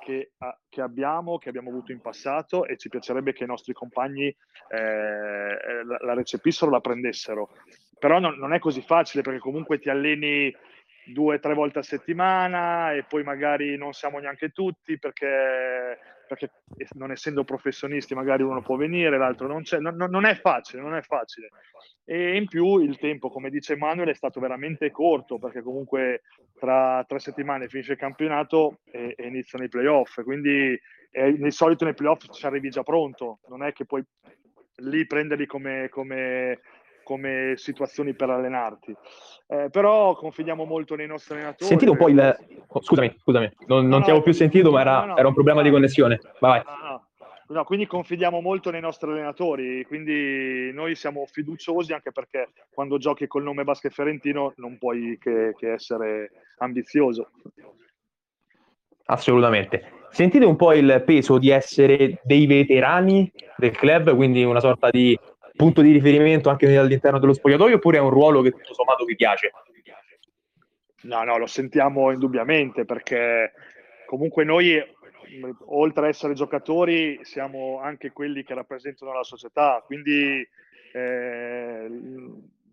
[0.05, 0.33] che,
[0.69, 5.83] che, abbiamo, che abbiamo avuto in passato e ci piacerebbe che i nostri compagni eh,
[5.83, 7.49] la, la, recepissero, la prendessero.
[7.97, 10.55] Però non, non è così facile perché comunque ti alleni
[11.05, 16.51] due o tre volte a settimana e poi magari non siamo neanche tutti perché, perché,
[16.95, 20.95] non essendo professionisti magari uno può venire, l'altro non c'è, non, non, è facile, non
[20.95, 21.49] è facile.
[22.03, 26.21] E in più il tempo, come dice Emanuele, è stato veramente corto perché comunque
[26.57, 30.79] tra tre settimane finisce il campionato e, e iniziano i playoff, quindi
[31.11, 34.03] eh, di solito nei playoff ci arrivi già pronto, non è che puoi
[34.79, 36.59] lì prenderli come, come
[37.05, 38.93] come situazioni per allenarti.
[39.47, 41.69] Eh, però confidiamo molto nei nostri allenatori.
[41.69, 42.65] Sentite un po' il...
[42.67, 45.33] Oh, scusami, scusami, non, non no, ti avevo più sentito, ma era, no, era un
[45.35, 46.19] problema di connessione.
[46.39, 46.99] Vai, vai.
[47.47, 53.27] No, quindi confidiamo molto nei nostri allenatori, quindi noi siamo fiduciosi anche perché quando giochi
[53.27, 57.29] col nome Basket Ferentino non puoi che, che essere ambizioso.
[59.05, 59.91] Assolutamente.
[60.09, 65.15] Sentite un po' il peso di essere dei veterani del club, quindi una sorta di
[65.55, 69.15] punto di riferimento anche all'interno dello spogliatoio oppure è un ruolo che tutto sommato vi
[69.15, 69.51] piace?
[71.03, 73.53] No, no, lo sentiamo indubbiamente perché
[74.05, 74.81] comunque noi,
[75.65, 80.47] oltre ad essere giocatori, siamo anche quelli che rappresentano la società, quindi
[80.93, 81.87] eh,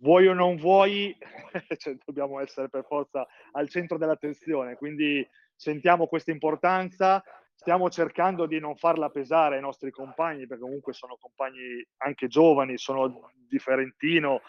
[0.00, 1.16] vuoi o non vuoi,
[1.76, 7.22] cioè, dobbiamo essere per forza al centro dell'attenzione, quindi sentiamo questa importanza
[7.62, 12.76] stiamo cercando di non farla pesare ai nostri compagni, perché comunque sono compagni anche giovani,
[12.76, 14.40] sono di Ferentino,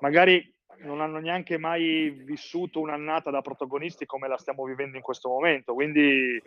[0.00, 5.30] magari non hanno neanche mai vissuto un'annata da protagonisti come la stiamo vivendo in questo
[5.30, 6.40] momento, quindi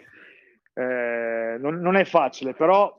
[0.73, 2.95] eh, non, non, è facile, però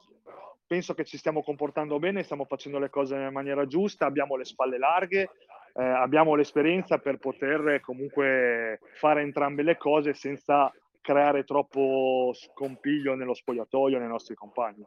[0.67, 4.45] penso che ci stiamo comportando bene, stiamo facendo le cose in maniera giusta, abbiamo le
[4.45, 5.31] spalle larghe,
[5.75, 13.35] eh, abbiamo l'esperienza per poter comunque fare entrambe le cose senza creare troppo scompiglio nello
[13.35, 14.87] spogliatoio nei nostri compagni.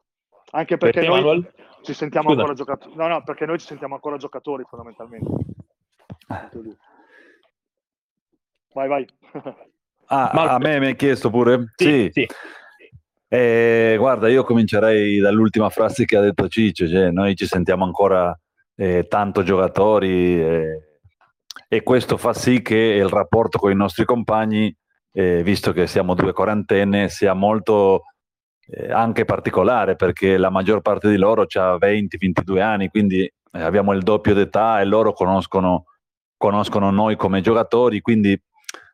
[0.52, 1.54] Anche perché per noi Manuel?
[1.82, 2.40] ci sentiamo Scusa.
[2.40, 2.96] ancora giocatori.
[2.96, 5.30] No, no, perché noi ci sentiamo ancora giocatori fondamentalmente.
[8.74, 9.08] Vai, vai.
[10.08, 11.72] Ah, a me mi hai chiesto pure?
[11.76, 12.12] Sì.
[12.14, 12.28] sì.
[12.28, 12.28] sì.
[13.28, 18.38] Eh, guarda, io comincerei dall'ultima frase che ha detto Ciccio, cioè noi ci sentiamo ancora
[18.76, 21.00] eh, tanto giocatori eh,
[21.68, 24.74] e questo fa sì che il rapporto con i nostri compagni
[25.18, 28.02] eh, visto che siamo due quarantenne, sia molto
[28.68, 33.94] eh, anche particolare perché la maggior parte di loro ha 20-22 anni, quindi eh, abbiamo
[33.94, 35.86] il doppio d'età e loro conoscono,
[36.36, 38.38] conoscono noi come giocatori, quindi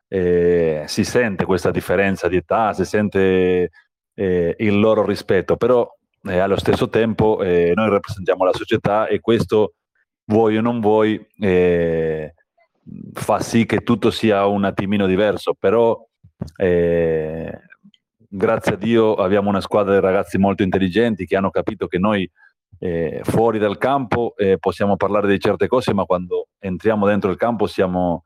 [0.06, 3.70] eh, si sente questa differenza di età, si sente
[4.14, 5.88] eh, il loro rispetto, però
[6.24, 9.72] allo stesso tempo noi rappresentiamo la società e questo
[10.26, 11.20] vuoi o non vuoi
[13.12, 15.98] fa sì che tutto sia un attimino diverso, però
[16.56, 17.60] eh,
[18.28, 22.30] grazie a Dio abbiamo una squadra di ragazzi molto intelligenti che hanno capito che noi
[22.78, 27.36] eh, fuori dal campo eh, possiamo parlare di certe cose, ma quando entriamo dentro il
[27.36, 28.24] campo siamo,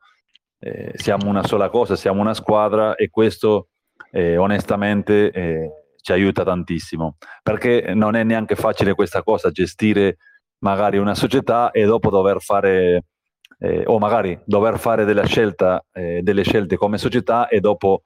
[0.59, 3.67] eh, siamo una sola cosa, siamo una squadra e questo
[4.11, 10.17] eh, onestamente eh, ci aiuta tantissimo, perché non è neanche facile questa cosa, gestire
[10.59, 13.03] magari una società e dopo dover fare
[13.59, 18.03] eh, o magari dover fare della scelta, eh, delle scelte come società e dopo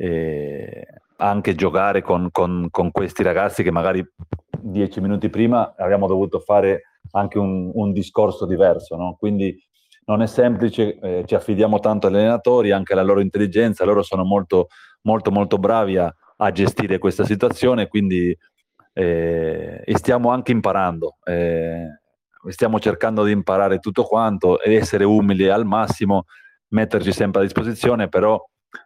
[0.00, 0.86] eh,
[1.16, 4.02] anche giocare con, con, con, questi ragazzi che magari
[4.58, 8.96] dieci minuti prima abbiamo dovuto fare anche un, un discorso diverso.
[8.96, 9.16] No?
[9.18, 9.62] Quindi
[10.06, 14.24] non è semplice, eh, ci affidiamo tanto agli allenatori, anche alla loro intelligenza, loro sono
[14.24, 14.68] molto,
[15.02, 18.34] molto, molto bravi a, a gestire questa situazione, quindi
[18.94, 21.18] eh, stiamo anche imparando.
[21.24, 21.84] Eh,
[22.48, 26.24] stiamo cercando di imparare tutto quanto ed essere umili al massimo,
[26.68, 28.42] metterci sempre a disposizione, però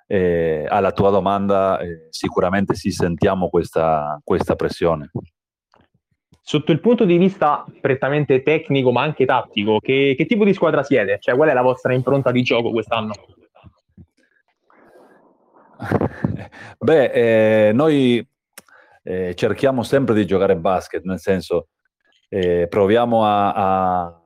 [0.06, 5.10] eh, alla tua domanda eh, sicuramente sì, sentiamo questa, questa pressione.
[6.46, 10.82] Sotto il punto di vista prettamente tecnico, ma anche tattico, che, che tipo di squadra
[10.82, 11.16] siete?
[11.18, 13.12] Cioè, qual è la vostra impronta di gioco quest'anno?
[16.78, 18.26] Beh, eh, noi
[19.02, 21.68] eh, cerchiamo sempre di giocare basket, nel senso
[22.28, 24.22] eh, proviamo a, a,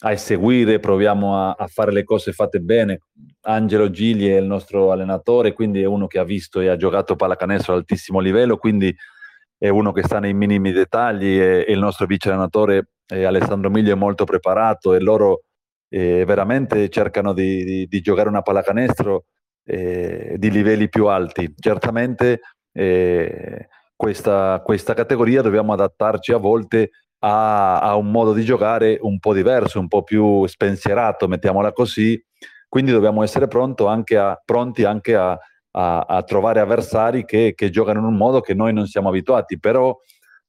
[0.00, 3.00] a, eseguire, proviamo a, a, fare le cose fatte bene.
[3.42, 7.16] Angelo Gigli è il nostro allenatore, quindi è uno che ha visto e ha giocato
[7.16, 8.94] pallacanestro ad altissimo livello, quindi
[9.58, 13.96] è uno che sta nei minimi dettagli e, il nostro vice allenatore Alessandro Miglio è
[13.96, 15.42] molto preparato e loro
[15.88, 19.26] eh, veramente cercano di, di, di, giocare una pallacanestro
[19.64, 21.54] eh, di livelli più alti.
[21.58, 22.40] Certamente
[22.72, 29.18] eh, questa, questa, categoria dobbiamo adattarci a volte a, a, un modo di giocare un
[29.18, 32.20] po' diverso, un po' più spensierato, mettiamola così.
[32.72, 33.46] Quindi dobbiamo essere
[33.86, 35.38] anche a, pronti anche a,
[35.72, 39.94] a, trovare avversari che, che, giocano in un modo che noi non siamo abituati, però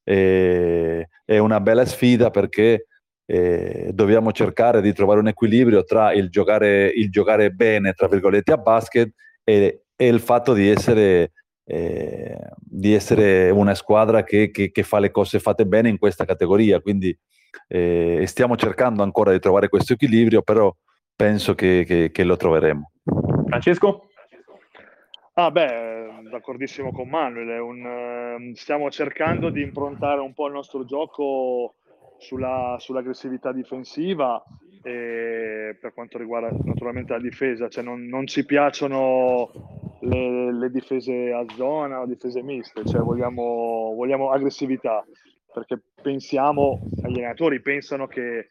[0.06, 2.88] eh, è una bella sfida perché
[3.26, 8.54] eh, dobbiamo cercare di trovare un equilibrio tra il giocare, il giocare bene, tra virgolette,
[8.54, 9.12] a basket
[9.44, 11.34] e, e il fatto di essere,
[11.66, 16.24] eh, di essere una squadra che, che, che, fa le cose fatte bene in questa
[16.24, 16.80] categoria.
[16.80, 17.14] Quindi
[17.68, 20.74] eh, stiamo cercando ancora di trovare questo equilibrio, però
[21.16, 22.92] penso che, che lo troveremo.
[23.48, 24.08] Francesco?
[25.36, 30.86] Ah beh, d'accordissimo con Manuel, un, ehm, stiamo cercando di improntare un po' il nostro
[30.86, 31.76] gioco
[32.20, 34.44] sulla, sull'aggressività difensiva
[34.84, 39.50] e per quanto riguarda naturalmente la difesa, cioè non, non ci piacciono
[40.02, 45.04] le, le, difese a zona o difese miste, cioè vogliamo, vogliamo aggressività
[45.52, 48.48] perché pensiamo, gli allenatori pensano che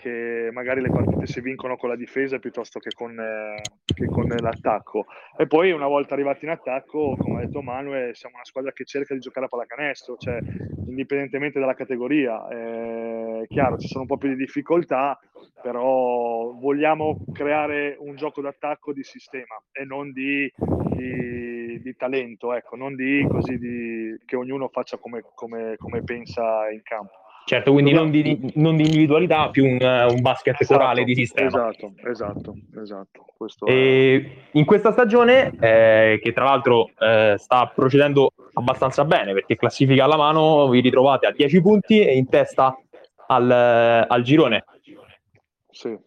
[0.00, 4.26] che magari le partite si vincono con la difesa piuttosto che con, eh, che con,
[4.28, 5.04] l'attacco.
[5.36, 8.86] E poi una volta arrivati in attacco, come ha detto Manuel, siamo una squadra che
[8.86, 10.38] cerca di giocare a pallacanestro, cioè
[10.86, 12.48] indipendentemente dalla categoria.
[12.48, 15.18] È chiaro, ci sono un po' più di difficoltà,
[15.60, 20.50] però vogliamo creare un gioco d'attacco di sistema e non di,
[20.96, 26.70] di, di talento, ecco, non di così di, che ognuno faccia come, come, come pensa
[26.70, 27.28] in campo.
[27.44, 31.48] Certo, quindi non di, non di individualità, più un, un basket esatto, corale di sistema.
[31.48, 33.66] Esatto, esatto, esatto.
[33.66, 34.44] E.
[34.52, 40.16] In questa stagione, eh, che tra l'altro eh, sta procedendo abbastanza bene, perché classifica alla
[40.16, 42.78] mano, vi ritrovate a 10 punti e in testa
[43.26, 44.64] al, al girone.
[45.70, 45.98] Sì.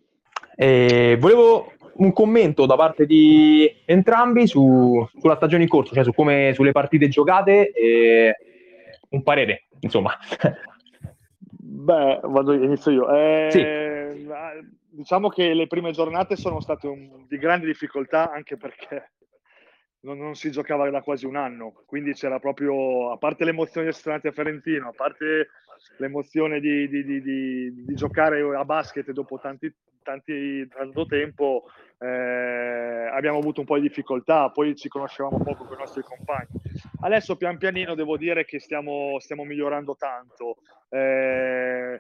[0.56, 6.14] E volevo un commento da parte di entrambi su, sulla stagione in corso, cioè su
[6.14, 8.36] come, sulle partite giocate e
[9.10, 10.12] un parere, insomma.
[11.84, 13.14] Beh, vado, inizio io.
[13.14, 14.28] Eh, sì.
[14.90, 19.12] Diciamo che le prime giornate sono state un, di grande difficoltà anche perché
[20.02, 23.94] non, non, si giocava da quasi un anno, quindi c'era proprio, a parte l'emozione di
[23.94, 25.50] essere a Ferentino, a parte
[25.98, 31.64] l'emozione di, di, di, di, giocare a basket dopo tanti, tanti, tanto tempo,
[32.00, 36.62] eh, abbiamo avuto un po' di difficoltà, poi ci conoscevamo poco con i nostri compagni.
[37.04, 40.58] Adesso pian pianino devo dire che stiamo, stiamo migliorando tanto.
[40.90, 42.00] Eh,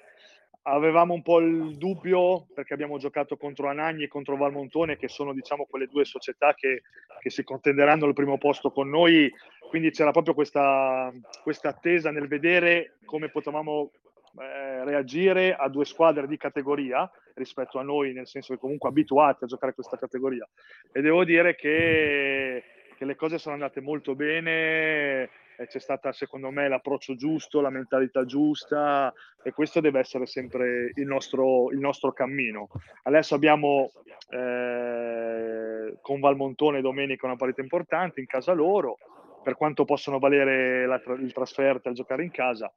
[0.63, 5.33] avevamo un po' il dubbio perché abbiamo giocato contro Anagni e contro Valmontone che sono
[5.33, 6.83] diciamo quelle due società che,
[7.19, 9.29] che si contenderanno il primo posto con noi
[9.69, 11.11] quindi c'era proprio questa,
[11.41, 13.91] questa attesa nel vedere come potevamo
[14.39, 19.43] eh, reagire a due squadre di categoria rispetto a noi nel senso che comunque abituati
[19.43, 20.47] a giocare questa categoria
[20.93, 22.63] e devo dire che,
[23.03, 25.29] che le cose sono andate molto bene
[25.67, 31.05] c'è stato secondo me l'approccio giusto, la mentalità giusta e questo deve essere sempre il
[31.05, 32.69] nostro, il nostro cammino.
[33.03, 33.91] Adesso abbiamo
[34.29, 38.97] eh, con Valmontone domenica una partita importante in casa loro,
[39.43, 42.73] per quanto possono valere la, il trasferta e giocare in casa,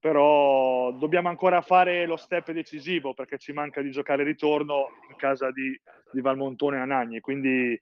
[0.00, 5.52] però dobbiamo ancora fare lo step decisivo perché ci manca di giocare ritorno in casa
[5.52, 5.78] di,
[6.10, 7.80] di Valmontone e Anagni, quindi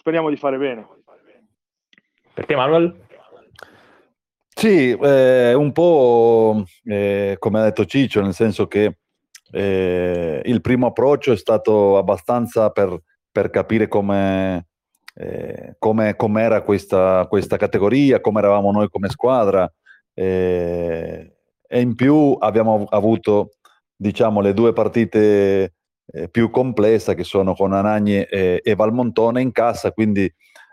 [0.00, 0.88] speriamo di fare bene.
[2.32, 2.96] Per te Manuel?
[4.48, 8.96] Sì, eh, un po' eh, come ha detto Ciccio, nel senso che
[9.52, 12.98] eh, il primo approccio è stato abbastanza per,
[13.30, 14.68] per capire come,
[15.14, 19.70] eh, come era questa, questa, categoria, come eravamo noi come squadra
[20.14, 21.34] eh,
[21.66, 23.50] e in più abbiamo avuto
[23.94, 25.74] diciamo, le due partite
[26.12, 30.32] eh, più complesse che sono con Anagni e, e Valmontone in casa, quindi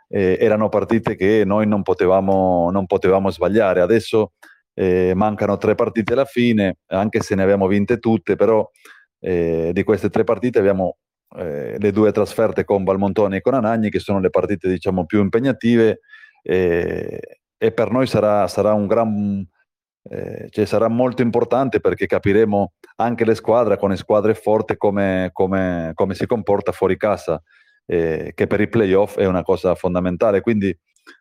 [0.10, 3.82] eh, erano partite che noi non potevamo, non potevamo sbagliare.
[3.82, 4.34] Adesso
[4.74, 8.70] eh, mancano tre partite alla fine, anche se ne abbiamo vinte tutte, però
[9.20, 10.98] eh, di queste tre partite abbiamo
[11.36, 15.20] eh, le due trasferte con Valmontone e con Anagni, che sono le partite diciamo, più
[15.22, 16.00] impegnative
[16.50, 19.46] e per noi sarà, sarà un gran...
[20.10, 25.30] Eh, cioè sarà molto importante perché capiremo anche le squadre con le squadre forti come,
[25.34, 27.41] come, come si comporta fuori casa
[27.86, 30.41] eh, che per i playoff è una cosa fondamentale.
[30.41, 30.78] Quindi,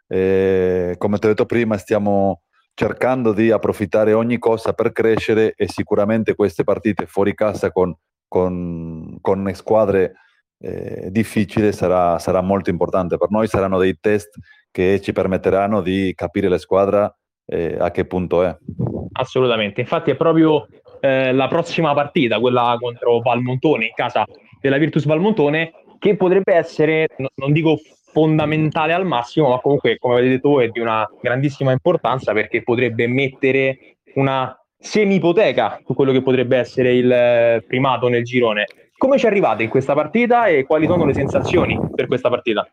[0.09, 2.43] eh, come ti ho detto prima, stiamo
[2.74, 7.97] cercando di approfittare ogni cosa per crescere e sicuramente queste partite fuori casa con,
[8.28, 10.14] con, con squadre
[10.59, 14.37] eh, difficili sarà, sarà, molto importante per noi, saranno dei test
[14.70, 17.14] che ci permetteranno di capire la squadra
[17.47, 18.57] eh, a che punto è.
[19.12, 20.66] Assolutamente, infatti è proprio
[21.01, 24.24] eh, la prossima partita, quella contro Valmontone in casa
[24.61, 27.78] della Virtus Valmontone, che potrebbe essere, non dico
[28.12, 32.62] fondamentale al massimo, ma comunque, come avete detto voi, è di una grandissima importanza perché
[32.62, 38.66] potrebbe mettere una semi-ipoteca su quello che potrebbe essere il eh, primato nel girone.
[38.97, 42.66] Come ci arrivate in questa partita e quali sono le sensazioni per questa partita?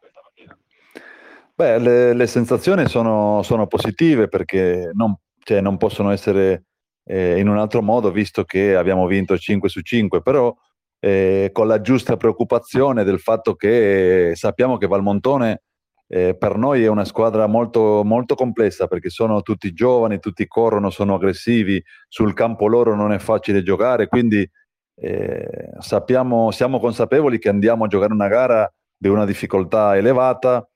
[1.55, 6.63] Beh, le, le sensazioni sono, sono, positive perché non, cioè, non possono essere
[7.05, 10.51] eh, in un altro modo visto che abbiamo vinto 5 su 5, però
[10.99, 15.61] eh, con la giusta preoccupazione del fatto che sappiamo che Valmontone
[16.07, 20.89] eh, per noi è una squadra molto, molto complessa perché sono tutti giovani, tutti corrono,
[20.89, 24.47] sono aggressivi, sul campo loro non è facile giocare, quindi
[24.95, 30.67] eh, sappiamo, siamo consapevoli che andiamo a giocare una gara di una difficoltà elevata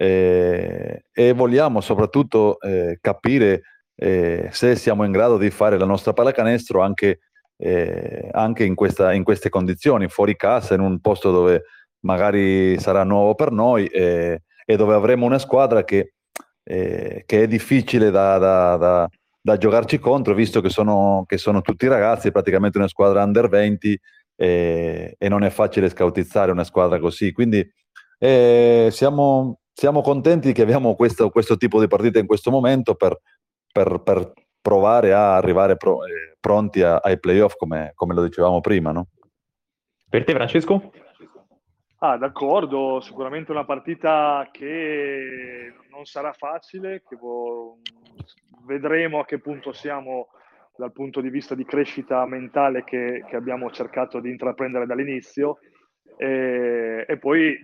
[0.00, 3.62] eh, e vogliamo soprattutto eh, capire
[4.00, 7.18] se siamo in grado di fare la nostra pallacanestro anche
[7.60, 11.64] eh, anche in, questa, in, queste condizioni, fuori casa, in un posto dove
[12.00, 16.14] magari sarà nuovo per noi eh, e dove avremo una squadra che,
[16.62, 21.60] eh, che è difficile da, da, da, da, giocarci contro, visto che sono, che sono
[21.60, 24.00] tutti ragazzi, praticamente una squadra under 20
[24.36, 27.30] e non è facile scautizzare una squadra così.
[27.30, 27.62] Quindi
[28.18, 33.18] eh, siamo, siamo contenti che abbiamo questo, questo tipo di partita in questo momento per,
[33.72, 38.60] per, per provare a arrivare pro, eh, pronti a, ai playoff come, come, lo dicevamo
[38.60, 38.92] prima.
[38.92, 39.08] No?
[40.08, 40.92] Per te Francesco?
[42.02, 47.78] Ah, d'accordo, sicuramente una partita che non sarà facile, che vo-
[48.64, 50.28] vedremo a che punto siamo
[50.76, 55.58] dal punto di vista di crescita mentale che, che abbiamo cercato di intraprendere dall'inizio.
[56.22, 57.58] E, e, poi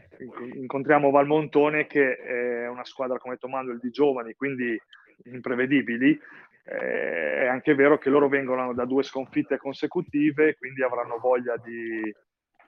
[0.55, 4.81] incontriamo Valmontone che è una squadra come Tomando di giovani, quindi
[5.25, 6.19] imprevedibili,
[6.65, 12.01] eh, è anche vero che loro vengono da due sconfitte consecutive, quindi avranno voglia di,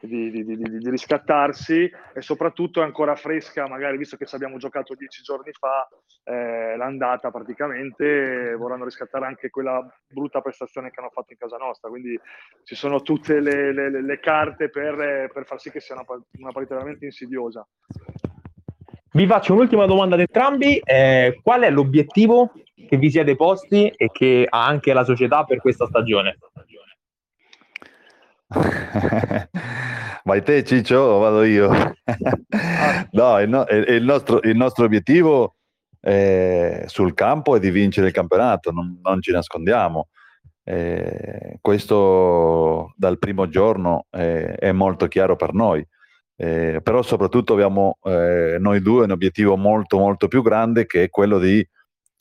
[0.01, 4.95] di, di, di, riscattarsi e soprattutto è ancora fresca, magari visto che ci abbiamo giocato
[4.95, 5.89] dieci giorni fa,
[6.25, 11.89] eh, l'andata praticamente, vorranno riscattare anche quella brutta prestazione che hanno fatto in casa nostra.
[11.89, 12.19] Quindi
[12.65, 16.05] ci sono tutte le, le, le carte per, per, far sì che sia una,
[16.39, 17.67] una partita veramente insidiosa.
[19.11, 20.79] Vi faccio un'ultima domanda ad entrambi.
[20.85, 22.53] Eh, qual è l'obiettivo
[22.89, 26.39] che vi siete posti e che ha anche la società per questa stagione?
[30.29, 31.71] Vai te Ciccio o vado io?
[33.13, 35.55] no, il, no, il, nostro, il, nostro, obiettivo
[36.03, 40.09] eh, sul campo è di vincere il campionato, non, non ci nascondiamo.
[40.65, 45.83] Eh, questo dal primo giorno eh, è molto chiaro per noi.
[46.37, 51.09] Eh, però soprattutto abbiamo eh, noi due un obiettivo molto molto più grande che è
[51.09, 51.67] quello di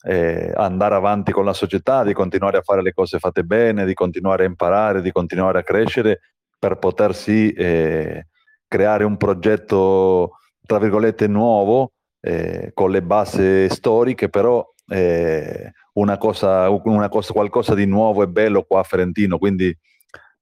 [0.04, 3.92] eh, andare avanti con la società, di continuare a fare le cose fatte bene, di
[3.92, 6.20] continuare a imparare, di continuare a crescere
[6.58, 8.26] per potersi eh,
[8.66, 16.68] creare un progetto, tra virgolette, nuovo, eh, con le basi storiche, però eh, una cosa,
[16.68, 19.74] una cosa, qualcosa di nuovo e bello qua a Ferentino, quindi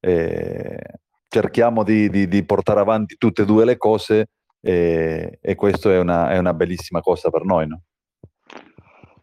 [0.01, 0.79] eh,
[1.29, 4.29] cerchiamo di, di, di, portare avanti tutte e due le cose
[4.61, 7.67] e, e questa è una, è una bellissima cosa per noi.
[7.67, 7.83] No?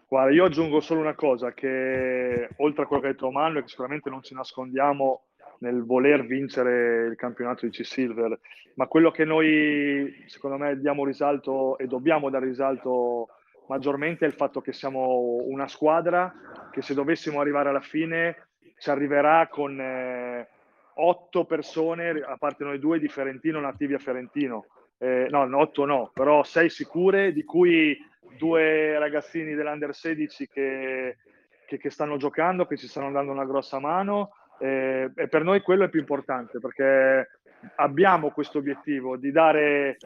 [0.08, 3.68] Guarda, io aggiungo solo una cosa, che oltre a quello che ha detto Manu, che
[3.68, 5.30] sicuramente non ci nascondiamo
[5.64, 8.38] nel voler vincere il campionato di C-Silver,
[8.76, 13.30] ma quello che noi, secondo me, diamo risalto e dobbiamo dare risalto
[13.68, 16.34] maggiormente è il fatto che siamo una squadra
[16.70, 20.48] che se dovessimo arrivare alla fine ci arriverà con, eh,
[20.96, 24.66] otto persone, a parte noi due, di Ferentino nativi a Ferentino.
[24.98, 27.98] Eh, no, otto no, però sei sicure, di cui
[28.38, 31.18] due ragazzini dell'Under 16 che,
[31.66, 34.32] che, che stanno giocando, che ci stanno dando una grossa mano.
[34.60, 37.40] Eh, e per noi quello è più importante perché
[37.76, 39.98] abbiamo questo obiettivo di dare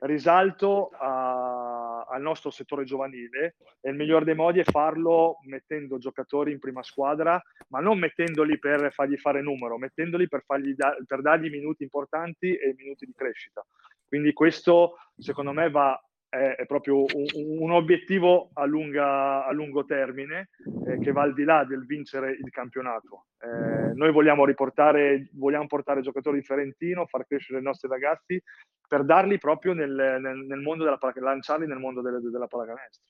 [0.00, 6.52] risalto a, al nostro settore giovanile e il miglior dei modi è farlo mettendo giocatori
[6.52, 10.44] in prima squadra, ma non mettendoli per fargli fare numero, mettendoli per,
[10.76, 13.64] da, per dargli minuti importanti e minuti di crescita.
[14.06, 15.98] Quindi questo secondo me va
[16.34, 17.26] è, è proprio un,
[17.60, 20.50] un obiettivo a, lunga, a, lungo termine
[20.86, 23.26] eh, che va al di là del vincere il campionato.
[23.38, 28.42] Eh, noi vogliamo riportare, vogliamo portare giocatori di Ferentino, far crescere i nostri ragazzi
[28.86, 33.02] per darli proprio nel, nel, nel mondo della lanciarli nel mondo delle, della pallacanestro.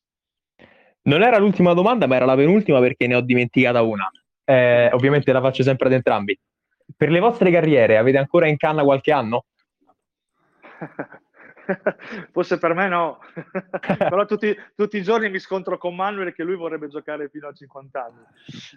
[1.02, 4.08] Non era l'ultima domanda, ma era la penultima perché ne ho dimenticata una.
[4.44, 6.38] Eh, ovviamente la faccio sempre ad entrambi.
[6.96, 9.44] Per le vostre carriere avete ancora in canna qualche anno?
[12.32, 13.18] Forse per me no,
[13.98, 17.52] però tutti, tutti, i giorni mi scontro con Manuel che lui vorrebbe giocare fino a
[17.52, 18.24] 50 anni.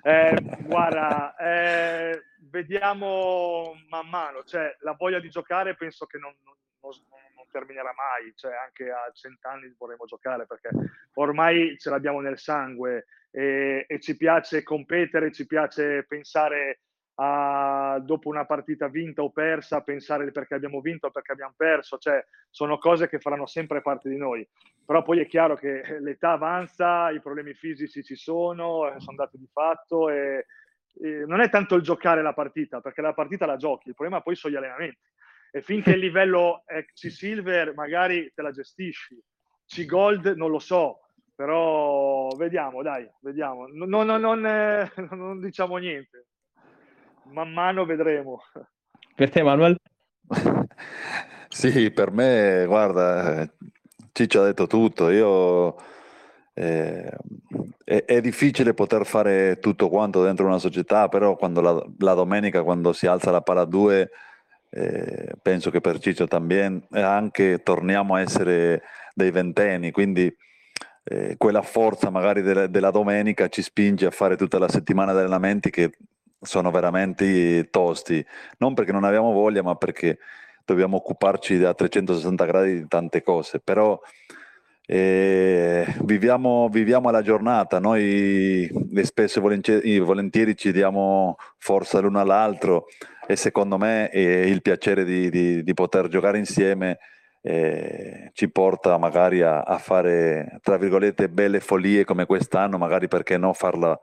[0.01, 6.93] Eh, guarda, eh, vediamo man mano, cioè la voglia di giocare penso che non, non,
[7.35, 10.69] non terminerà mai, cioè anche a 100 anni vorremmo giocare perché
[11.15, 16.79] ormai ce l'abbiamo nel sangue e, e ci piace competere, ci piace pensare
[17.20, 21.97] a, dopo una partita vinta o persa, pensare perché abbiamo vinto o perché abbiamo perso,
[21.97, 24.47] cioè sono cose che faranno sempre parte di noi.
[24.86, 29.38] Però poi è chiaro che l'età avanza, i problemi fisici ci sono, eh, sono dati
[29.38, 30.45] di fatto e,
[31.01, 34.22] e non è tanto il giocare la partita, perché la partita la giochi, il problema
[34.22, 35.01] poi sono gli allenamenti.
[35.51, 39.20] E finché il livello è C-Silver, magari te la gestisci.
[39.65, 40.99] C-Gold non lo so,
[41.36, 43.68] però vediamo, dai, vediamo.
[43.68, 46.16] Non, non, non, eh, non diciamo niente
[47.32, 48.41] man mano vedremo.
[49.15, 49.75] Per te, Manuel?
[51.49, 53.47] sì, per me, guarda,
[54.11, 55.09] Ciccio ha detto tutto.
[55.09, 55.75] Io
[56.53, 57.11] eh,
[57.84, 62.63] è, è, difficile poter fare tutto quanto dentro una società, però quando la, la domenica,
[62.63, 64.09] quando si alza la palla 2,
[64.69, 70.36] eh, penso che per Ciccio también, anche torniamo a essere dei ventenni, quindi
[71.03, 75.19] eh, quella forza magari della, della, domenica ci spinge a fare tutta la settimana di
[75.19, 75.91] allenamenti che
[76.39, 78.25] sono veramente tosti,
[78.57, 80.19] non perché non abbiamo voglia, ma perché
[80.65, 83.99] dobbiamo occuparci a 360 gradi di tante cose, però
[84.89, 88.69] eh, viviamo, viviamo la giornata, noi
[89.03, 92.85] spesso e volentieri, volentieri, ci diamo forza l'uno all'altro
[93.27, 96.99] e secondo me eh, il piacere di, di, di, poter giocare insieme
[97.41, 103.38] eh, ci porta magari a, a, fare, tra virgolette, belle follie come quest'anno, magari perché
[103.38, 103.99] no farla,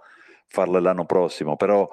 [0.46, 1.88] farla l'anno prossimo, però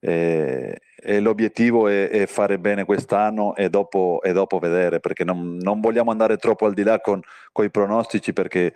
[0.00, 5.56] e, e l'obiettivo è, è, fare bene quest'anno e dopo, e dopo vedere, perché non,
[5.56, 7.20] non, vogliamo andare troppo al di là con,
[7.62, 8.72] i pronostici perché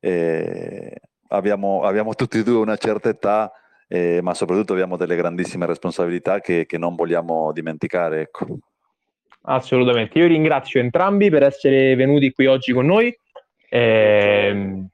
[0.00, 0.94] eh,
[1.28, 3.52] abbiamo, abbiamo, tutti e due una certa età,
[3.88, 8.22] eh, ma soprattutto abbiamo delle grandissime responsabilità che, che non vogliamo dimenticare.
[8.22, 8.46] Ecco.
[9.42, 13.14] Assolutamente, io ringrazio entrambi per essere venuti qui oggi con noi.
[13.68, 14.84] Eh,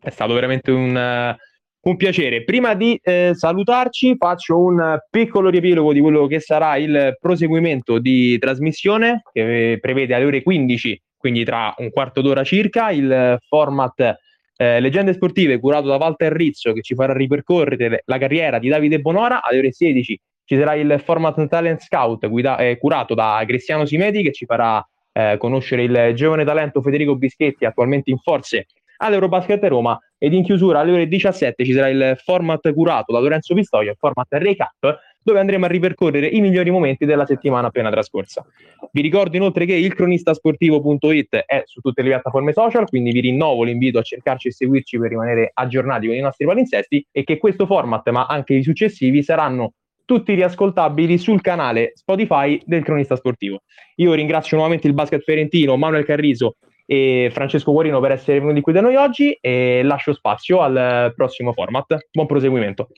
[0.00, 1.36] è stato veramente un
[1.84, 2.44] un piacere.
[2.44, 8.38] Prima di eh, salutarci faccio un piccolo riepilogo di quello che sarà il proseguimento di
[8.38, 14.16] trasmissione che prevede alle ore 15, quindi tra un quarto d'ora circa, il format
[14.56, 19.00] eh, Leggende Sportive curato da Walter Rizzo che ci farà ripercorrere la carriera di Davide
[19.00, 19.42] Bonora.
[19.42, 24.22] Alle ore 16 ci sarà il format Talent Scout guida- eh, curato da Cristiano Simedi
[24.22, 28.66] che ci farà eh, conoscere il giovane talento Federico Bischetti attualmente in forze
[28.98, 33.52] all'Eurobasket Roma ed in chiusura alle ore 17 ci sarà il format curato da Lorenzo
[33.52, 38.42] Pistoia, il format Recap, dove andremo a ripercorrere i migliori momenti della settimana appena trascorsa.
[38.90, 43.64] Vi ricordo inoltre che il cronistasportivo.it è su tutte le piattaforme social, quindi vi rinnovo
[43.64, 47.66] l'invito a cercarci e seguirci per rimanere aggiornati con i nostri palinsesti e che questo
[47.66, 49.72] format, ma anche i successivi, saranno
[50.06, 53.60] tutti riascoltabili sul canale Spotify del Cronista Sportivo.
[53.96, 56.54] Io ringrazio nuovamente il basket ferentino, Manuel Carriso
[56.86, 61.52] e Francesco Guarino per essere venuti qui da noi oggi e lascio spazio al prossimo
[61.52, 62.08] format.
[62.12, 62.88] Buon proseguimento.